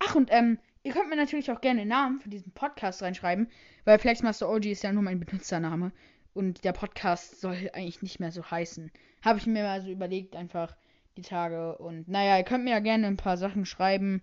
Ach, 0.00 0.14
und 0.14 0.30
ähm, 0.32 0.58
ihr 0.82 0.92
könnt 0.92 1.08
mir 1.08 1.16
natürlich 1.16 1.50
auch 1.50 1.60
gerne 1.60 1.86
Namen 1.86 2.20
für 2.20 2.28
diesen 2.28 2.52
Podcast 2.52 3.02
reinschreiben, 3.02 3.48
weil 3.84 3.98
Flexmaster 3.98 4.48
OG 4.48 4.66
ist 4.66 4.82
ja 4.82 4.92
nur 4.92 5.02
mein 5.02 5.20
Benutzername. 5.20 5.92
Und 6.38 6.62
der 6.62 6.72
Podcast 6.72 7.40
soll 7.40 7.68
eigentlich 7.72 8.00
nicht 8.00 8.20
mehr 8.20 8.30
so 8.30 8.48
heißen. 8.48 8.92
Habe 9.22 9.40
ich 9.40 9.46
mir 9.46 9.64
mal 9.64 9.82
so 9.82 9.90
überlegt, 9.90 10.36
einfach 10.36 10.76
die 11.16 11.22
Tage. 11.22 11.76
Und 11.78 12.06
naja, 12.06 12.38
ihr 12.38 12.44
könnt 12.44 12.62
mir 12.62 12.70
ja 12.70 12.78
gerne 12.78 13.08
ein 13.08 13.16
paar 13.16 13.36
Sachen 13.36 13.66
schreiben. 13.66 14.22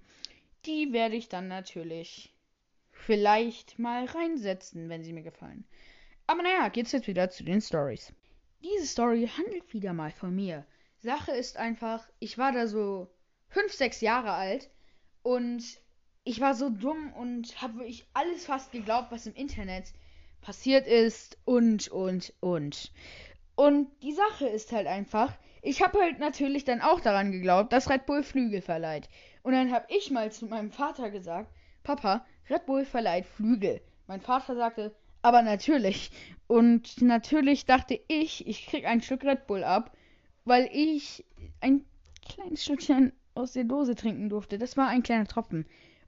Die 0.66 0.94
werde 0.94 1.18
ich 1.18 1.28
dann 1.28 1.50
natürlich 1.50 2.34
vielleicht 2.90 3.80
mal 3.80 4.06
reinsetzen, 4.06 4.88
wenn 4.88 5.04
sie 5.04 5.12
mir 5.12 5.24
gefallen. 5.24 5.66
Aber 6.26 6.42
naja, 6.42 6.70
geht's 6.70 6.94
jetzt 6.94 7.08
wieder 7.08 7.30
zu 7.30 7.44
den 7.44 7.60
Stories. 7.60 8.14
Diese 8.64 8.88
Story 8.88 9.30
handelt 9.38 9.74
wieder 9.74 9.92
mal 9.92 10.12
von 10.12 10.34
mir. 10.34 10.66
Sache 11.00 11.34
ist 11.34 11.58
einfach, 11.58 12.08
ich 12.20 12.38
war 12.38 12.54
da 12.54 12.68
so 12.68 13.14
5, 13.50 13.74
6 13.74 14.00
Jahre 14.00 14.32
alt 14.32 14.70
und 15.22 15.66
ich 16.24 16.40
war 16.40 16.56
so 16.56 16.70
dumm 16.70 17.12
und 17.12 17.62
habe 17.62 17.80
wirklich 17.80 18.08
alles 18.14 18.46
fast 18.46 18.72
geglaubt, 18.72 19.12
was 19.12 19.28
im 19.28 19.36
Internet 19.36 19.92
passiert 20.46 20.86
ist 20.86 21.40
und, 21.44 21.88
und, 21.88 22.32
und. 22.40 22.92
Und 23.56 23.88
die 24.04 24.12
Sache 24.14 24.48
ist 24.48 24.72
halt 24.72 24.86
einfach, 24.86 25.34
ich 25.64 25.82
habe 25.82 26.00
halt 26.00 26.20
natürlich 26.20 26.64
dann 26.66 26.82
auch 26.82 27.00
daran 27.00 27.32
geglaubt, 27.32 27.74
dass 27.74 27.90
Red 27.90 28.06
Bull 28.06 28.22
Flügel 28.22 28.62
verleiht. 28.62 29.10
Und 29.42 29.54
dann 29.54 29.72
habe 29.72 29.88
ich 29.90 30.12
mal 30.12 30.32
zu 30.32 30.46
meinem 30.46 30.72
Vater 30.72 31.10
gesagt, 31.10 31.52
Papa, 31.82 32.26
Red 32.48 32.68
Bull 32.68 32.86
verleiht 32.86 33.26
Flügel. 33.26 33.82
Mein 34.06 34.22
Vater 34.22 34.56
sagte, 34.56 34.96
Aber 35.24 35.42
natürlich. 35.42 36.12
Und 36.46 37.02
natürlich 37.02 37.66
dachte 37.66 38.00
ich, 38.08 38.46
ich 38.46 38.68
krieg 38.68 38.86
ein 38.86 39.02
Stück 39.02 39.24
Red 39.24 39.48
Bull 39.48 39.64
ab, 39.64 39.98
weil 40.44 40.70
ich 40.72 41.26
ein 41.60 41.84
kleines 42.24 42.64
Stückchen 42.64 43.14
aus 43.34 43.54
der 43.54 43.64
Dose 43.64 43.96
trinken 43.96 44.30
durfte. 44.30 44.60
Das 44.60 44.78
war 44.78 44.90
ein 44.90 45.02
kleiner 45.02 45.26
Tropfen. 45.26 45.66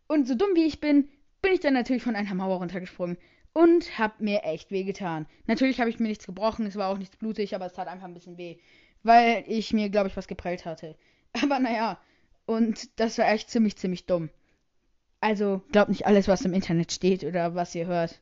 Und 0.07 0.27
so 0.27 0.35
dumm 0.35 0.49
wie 0.53 0.65
ich 0.65 0.79
bin, 0.79 1.09
bin 1.41 1.53
ich 1.53 1.59
dann 1.59 1.73
natürlich 1.73 2.03
von 2.03 2.15
einer 2.15 2.35
Mauer 2.35 2.57
runtergesprungen 2.57 3.17
und 3.57 3.97
hab 3.97 4.21
mir 4.21 4.43
echt 4.43 4.69
wehgetan. 4.69 5.25
Natürlich 5.47 5.79
habe 5.79 5.89
ich 5.89 5.99
mir 5.99 6.09
nichts 6.09 6.27
gebrochen, 6.27 6.67
es 6.67 6.75
war 6.75 6.89
auch 6.89 6.99
nichts 6.99 7.17
blutig, 7.17 7.55
aber 7.55 7.65
es 7.65 7.73
tat 7.73 7.87
einfach 7.87 8.05
ein 8.05 8.13
bisschen 8.13 8.37
weh, 8.37 8.57
weil 9.01 9.43
ich 9.47 9.73
mir, 9.73 9.89
glaube 9.89 10.09
ich, 10.09 10.15
was 10.15 10.27
geprellt 10.27 10.63
hatte. 10.65 10.95
Aber 11.41 11.59
naja, 11.59 11.99
und 12.45 12.99
das 12.99 13.17
war 13.17 13.27
echt 13.27 13.49
ziemlich, 13.49 13.75
ziemlich 13.75 14.05
dumm. 14.05 14.29
Also 15.21 15.63
glaubt 15.71 15.89
nicht 15.89 16.05
alles, 16.05 16.27
was 16.27 16.45
im 16.45 16.53
Internet 16.53 16.91
steht 16.91 17.23
oder 17.23 17.55
was 17.55 17.73
ihr 17.73 17.87
hört. 17.87 18.21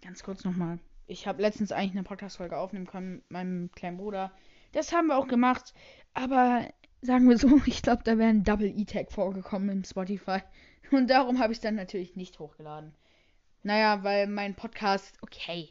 Ganz 0.00 0.22
kurz 0.22 0.44
nochmal. 0.44 0.78
Ich 1.06 1.26
habe 1.26 1.42
letztens 1.42 1.70
eigentlich 1.70 1.92
eine 1.92 2.02
Podcast-Folge 2.02 2.56
aufnehmen 2.56 2.86
können 2.86 3.16
mit 3.16 3.30
meinem 3.30 3.70
kleinen 3.72 3.98
Bruder. 3.98 4.32
Das 4.72 4.92
haben 4.92 5.08
wir 5.08 5.18
auch 5.18 5.28
gemacht. 5.28 5.74
Aber 6.14 6.66
sagen 7.02 7.28
wir 7.28 7.36
so, 7.36 7.60
ich 7.66 7.82
glaube, 7.82 8.04
da 8.04 8.16
wäre 8.16 8.30
ein 8.30 8.44
Double 8.44 8.72
E-Tag 8.74 9.12
vorgekommen 9.12 9.68
im 9.68 9.84
Spotify. 9.84 10.38
Und 10.90 11.10
darum 11.10 11.38
habe 11.38 11.52
ich 11.52 11.58
es 11.58 11.62
dann 11.62 11.74
natürlich 11.74 12.16
nicht 12.16 12.38
hochgeladen. 12.38 12.94
Naja, 13.62 14.02
weil 14.04 14.26
mein 14.26 14.54
Podcast, 14.54 15.12
okay, 15.20 15.68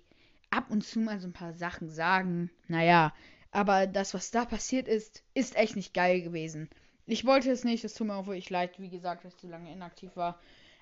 ab 0.52 0.69
und 0.69 0.84
zu 0.84 0.99
mal 0.99 1.19
so 1.19 1.28
ein 1.28 1.34
paar 1.34 1.54
Sachen 1.54 1.89
sagen. 1.89 2.52
Naja, 2.67 3.13
aber 3.52 3.88
das, 3.88 4.13
was 4.13 4.32
da 4.32 4.45
passiert 4.45 4.88
ist, 4.88 5.23
ist 5.34 5.56
echt 5.56 5.75
nicht 5.75 5.93
geil 5.93 6.21
gewesen. 6.21 6.69
Ich 7.08 7.25
wollte 7.25 7.49
es 7.49 7.63
nicht, 7.63 7.84
es 7.84 7.95
tut 7.95 8.08
mir 8.08 8.15
auch 8.15 8.28
wirklich 8.28 8.52
leid, 8.52 8.80
wie 8.80 8.89
gesagt, 8.89 9.25
dass 9.25 9.34
ich 9.34 9.39
zu 9.39 9.47
lange 9.47 9.71
inaktiv 9.71 10.15
war. 10.15 10.39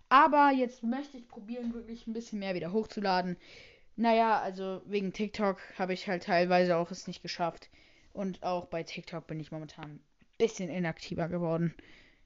Aber 0.09 0.51
jetzt 0.51 0.83
möchte 0.83 1.17
ich 1.17 1.27
probieren, 1.27 1.73
wirklich 1.73 2.07
ein 2.07 2.13
bisschen 2.13 2.39
mehr 2.39 2.55
wieder 2.55 2.73
hochzuladen. 2.73 3.37
Naja, 3.95 4.39
also 4.39 4.81
wegen 4.85 5.13
TikTok 5.13 5.59
habe 5.77 5.93
ich 5.93 6.07
halt 6.07 6.23
teilweise 6.23 6.77
auch 6.77 6.91
es 6.91 7.07
nicht 7.07 7.21
geschafft. 7.21 7.69
Und 8.13 8.43
auch 8.43 8.65
bei 8.65 8.83
TikTok 8.83 9.27
bin 9.27 9.39
ich 9.39 9.51
momentan 9.51 9.85
ein 9.85 9.99
bisschen 10.37 10.69
inaktiver 10.69 11.29
geworden. 11.29 11.73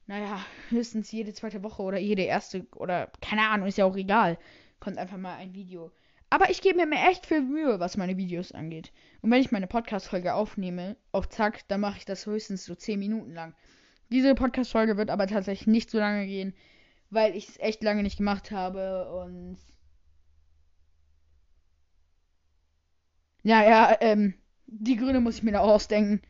Naja, 0.06 0.44
höchstens 0.70 1.12
jede 1.12 1.32
zweite 1.32 1.62
Woche 1.62 1.82
oder 1.82 1.98
jede 1.98 2.22
erste 2.22 2.66
oder 2.76 3.10
keine 3.20 3.48
Ahnung, 3.48 3.68
ist 3.68 3.78
ja 3.78 3.84
auch 3.84 3.96
egal. 3.96 4.38
Kommt 4.82 4.98
einfach 4.98 5.16
mal 5.16 5.36
ein 5.36 5.54
Video. 5.54 5.92
Aber 6.28 6.50
ich 6.50 6.60
gebe 6.60 6.84
mir 6.84 7.08
echt 7.08 7.26
viel 7.26 7.40
Mühe, 7.40 7.78
was 7.78 7.96
meine 7.96 8.16
Videos 8.16 8.50
angeht. 8.50 8.90
Und 9.20 9.30
wenn 9.30 9.40
ich 9.40 9.52
meine 9.52 9.68
Podcast-Folge 9.68 10.34
aufnehme, 10.34 10.96
auf 11.12 11.28
Zack, 11.28 11.60
dann 11.68 11.80
mache 11.80 11.98
ich 11.98 12.04
das 12.04 12.26
höchstens 12.26 12.64
so 12.64 12.74
10 12.74 12.98
Minuten 12.98 13.32
lang. 13.32 13.54
Diese 14.10 14.34
Podcast-Folge 14.34 14.96
wird 14.96 15.10
aber 15.10 15.28
tatsächlich 15.28 15.68
nicht 15.68 15.88
so 15.88 15.98
lange 15.98 16.26
gehen, 16.26 16.52
weil 17.10 17.36
ich 17.36 17.48
es 17.48 17.60
echt 17.60 17.84
lange 17.84 18.02
nicht 18.02 18.16
gemacht 18.16 18.50
habe 18.50 19.08
und. 19.22 19.56
Ja, 23.44 23.62
ja, 23.62 23.96
ähm, 24.00 24.34
die 24.66 24.96
Gründe 24.96 25.20
muss 25.20 25.36
ich 25.36 25.42
mir 25.44 25.52
da 25.52 25.60
auch 25.60 25.74
ausdenken. 25.74 26.22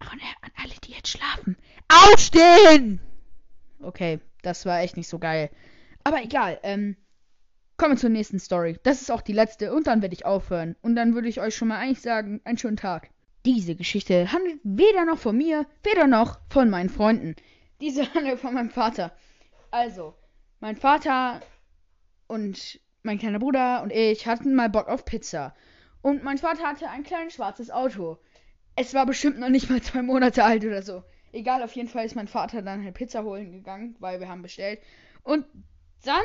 Ach, 0.00 0.12
und 0.12 0.20
an 0.20 0.50
alle, 0.62 0.74
die 0.84 0.92
jetzt 0.92 1.08
schlafen. 1.08 1.56
Aufstehen! 1.88 3.00
Okay, 3.80 4.20
das 4.42 4.66
war 4.66 4.80
echt 4.80 4.98
nicht 4.98 5.08
so 5.08 5.18
geil. 5.18 5.48
Aber 6.04 6.22
egal, 6.22 6.60
ähm, 6.62 6.96
kommen 7.82 7.96
wir 7.96 8.00
zur 8.00 8.10
nächsten 8.10 8.38
Story. 8.38 8.78
Das 8.84 9.02
ist 9.02 9.10
auch 9.10 9.22
die 9.22 9.32
letzte 9.32 9.74
und 9.74 9.88
dann 9.88 10.02
werde 10.02 10.14
ich 10.14 10.24
aufhören. 10.24 10.76
Und 10.82 10.94
dann 10.94 11.14
würde 11.14 11.26
ich 11.26 11.40
euch 11.40 11.56
schon 11.56 11.66
mal 11.66 11.78
eigentlich 11.78 12.00
sagen, 12.00 12.40
einen 12.44 12.56
schönen 12.56 12.76
Tag. 12.76 13.10
Diese 13.44 13.74
Geschichte 13.74 14.30
handelt 14.30 14.60
weder 14.62 15.04
noch 15.04 15.18
von 15.18 15.36
mir, 15.36 15.66
weder 15.82 16.06
noch 16.06 16.38
von 16.48 16.70
meinen 16.70 16.90
Freunden. 16.90 17.34
Diese 17.80 18.02
handelt 18.14 18.38
von 18.38 18.54
meinem 18.54 18.70
Vater. 18.70 19.10
Also, 19.72 20.14
mein 20.60 20.76
Vater 20.76 21.40
und 22.28 22.78
mein 23.02 23.18
kleiner 23.18 23.40
Bruder 23.40 23.82
und 23.82 23.92
ich 23.92 24.28
hatten 24.28 24.54
mal 24.54 24.68
Bock 24.68 24.86
auf 24.86 25.04
Pizza. 25.04 25.52
Und 26.02 26.22
mein 26.22 26.38
Vater 26.38 26.62
hatte 26.62 26.88
ein 26.88 27.02
kleines 27.02 27.34
schwarzes 27.34 27.72
Auto. 27.72 28.18
Es 28.76 28.94
war 28.94 29.06
bestimmt 29.06 29.40
noch 29.40 29.48
nicht 29.48 29.68
mal 29.68 29.82
zwei 29.82 30.02
Monate 30.02 30.44
alt 30.44 30.64
oder 30.64 30.82
so. 30.82 31.02
Egal, 31.32 31.64
auf 31.64 31.74
jeden 31.74 31.88
Fall 31.88 32.06
ist 32.06 32.14
mein 32.14 32.28
Vater 32.28 32.62
dann 32.62 32.84
halt 32.84 32.94
Pizza 32.94 33.24
holen 33.24 33.50
gegangen, 33.50 33.96
weil 33.98 34.20
wir 34.20 34.28
haben 34.28 34.42
bestellt. 34.42 34.78
Und 35.24 35.46
dann 36.02 36.22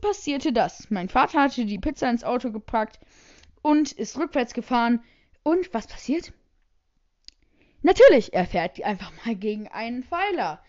passierte 0.00 0.52
das. 0.52 0.90
Mein 0.90 1.08
Vater 1.08 1.42
hatte 1.42 1.64
die 1.64 1.78
Pizza 1.78 2.10
ins 2.10 2.24
Auto 2.24 2.50
gepackt 2.50 2.98
und 3.62 3.92
ist 3.92 4.18
rückwärts 4.18 4.54
gefahren 4.54 5.02
und 5.42 5.72
was 5.72 5.86
passiert? 5.86 6.32
Natürlich, 7.82 8.32
er 8.32 8.46
fährt 8.46 8.82
einfach 8.82 9.12
mal 9.24 9.36
gegen 9.36 9.68
einen 9.68 10.02
Pfeiler. 10.02 10.60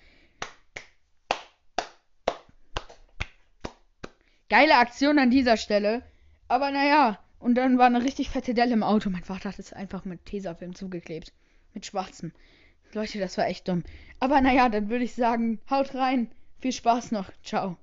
Geile 4.50 4.76
Aktion 4.78 5.20
an 5.20 5.30
dieser 5.30 5.58
Stelle. 5.58 6.04
Aber 6.48 6.72
naja, 6.72 7.20
und 7.40 7.56
dann 7.56 7.78
war 7.78 7.88
eine 7.88 8.04
richtig 8.04 8.30
fette 8.30 8.54
Delle 8.54 8.74
im 8.74 8.84
Auto. 8.84 9.10
Mein 9.10 9.24
Vater 9.24 9.50
hat 9.50 9.60
es 9.60 9.74
einfach 9.74 10.06
mit 10.06 10.26
Tesafilm 10.26 10.76
zugeklebt. 10.76 11.34
Mit 11.74 11.86
schwarzem. 11.86 12.32
Leute, 12.94 13.20
das 13.20 13.38
war 13.38 13.48
echt 13.48 13.68
dumm. 13.68 13.84
Aber 14.20 14.40
naja, 14.42 14.70
dann 14.70 14.90
würde 14.90 15.04
ich 15.04 15.14
sagen, 15.14 15.60
haut 15.70 15.94
rein. 15.94 16.32
Viel 16.60 16.72
Spaß 16.72 17.12
noch. 17.12 17.32
Ciao. 17.44 17.78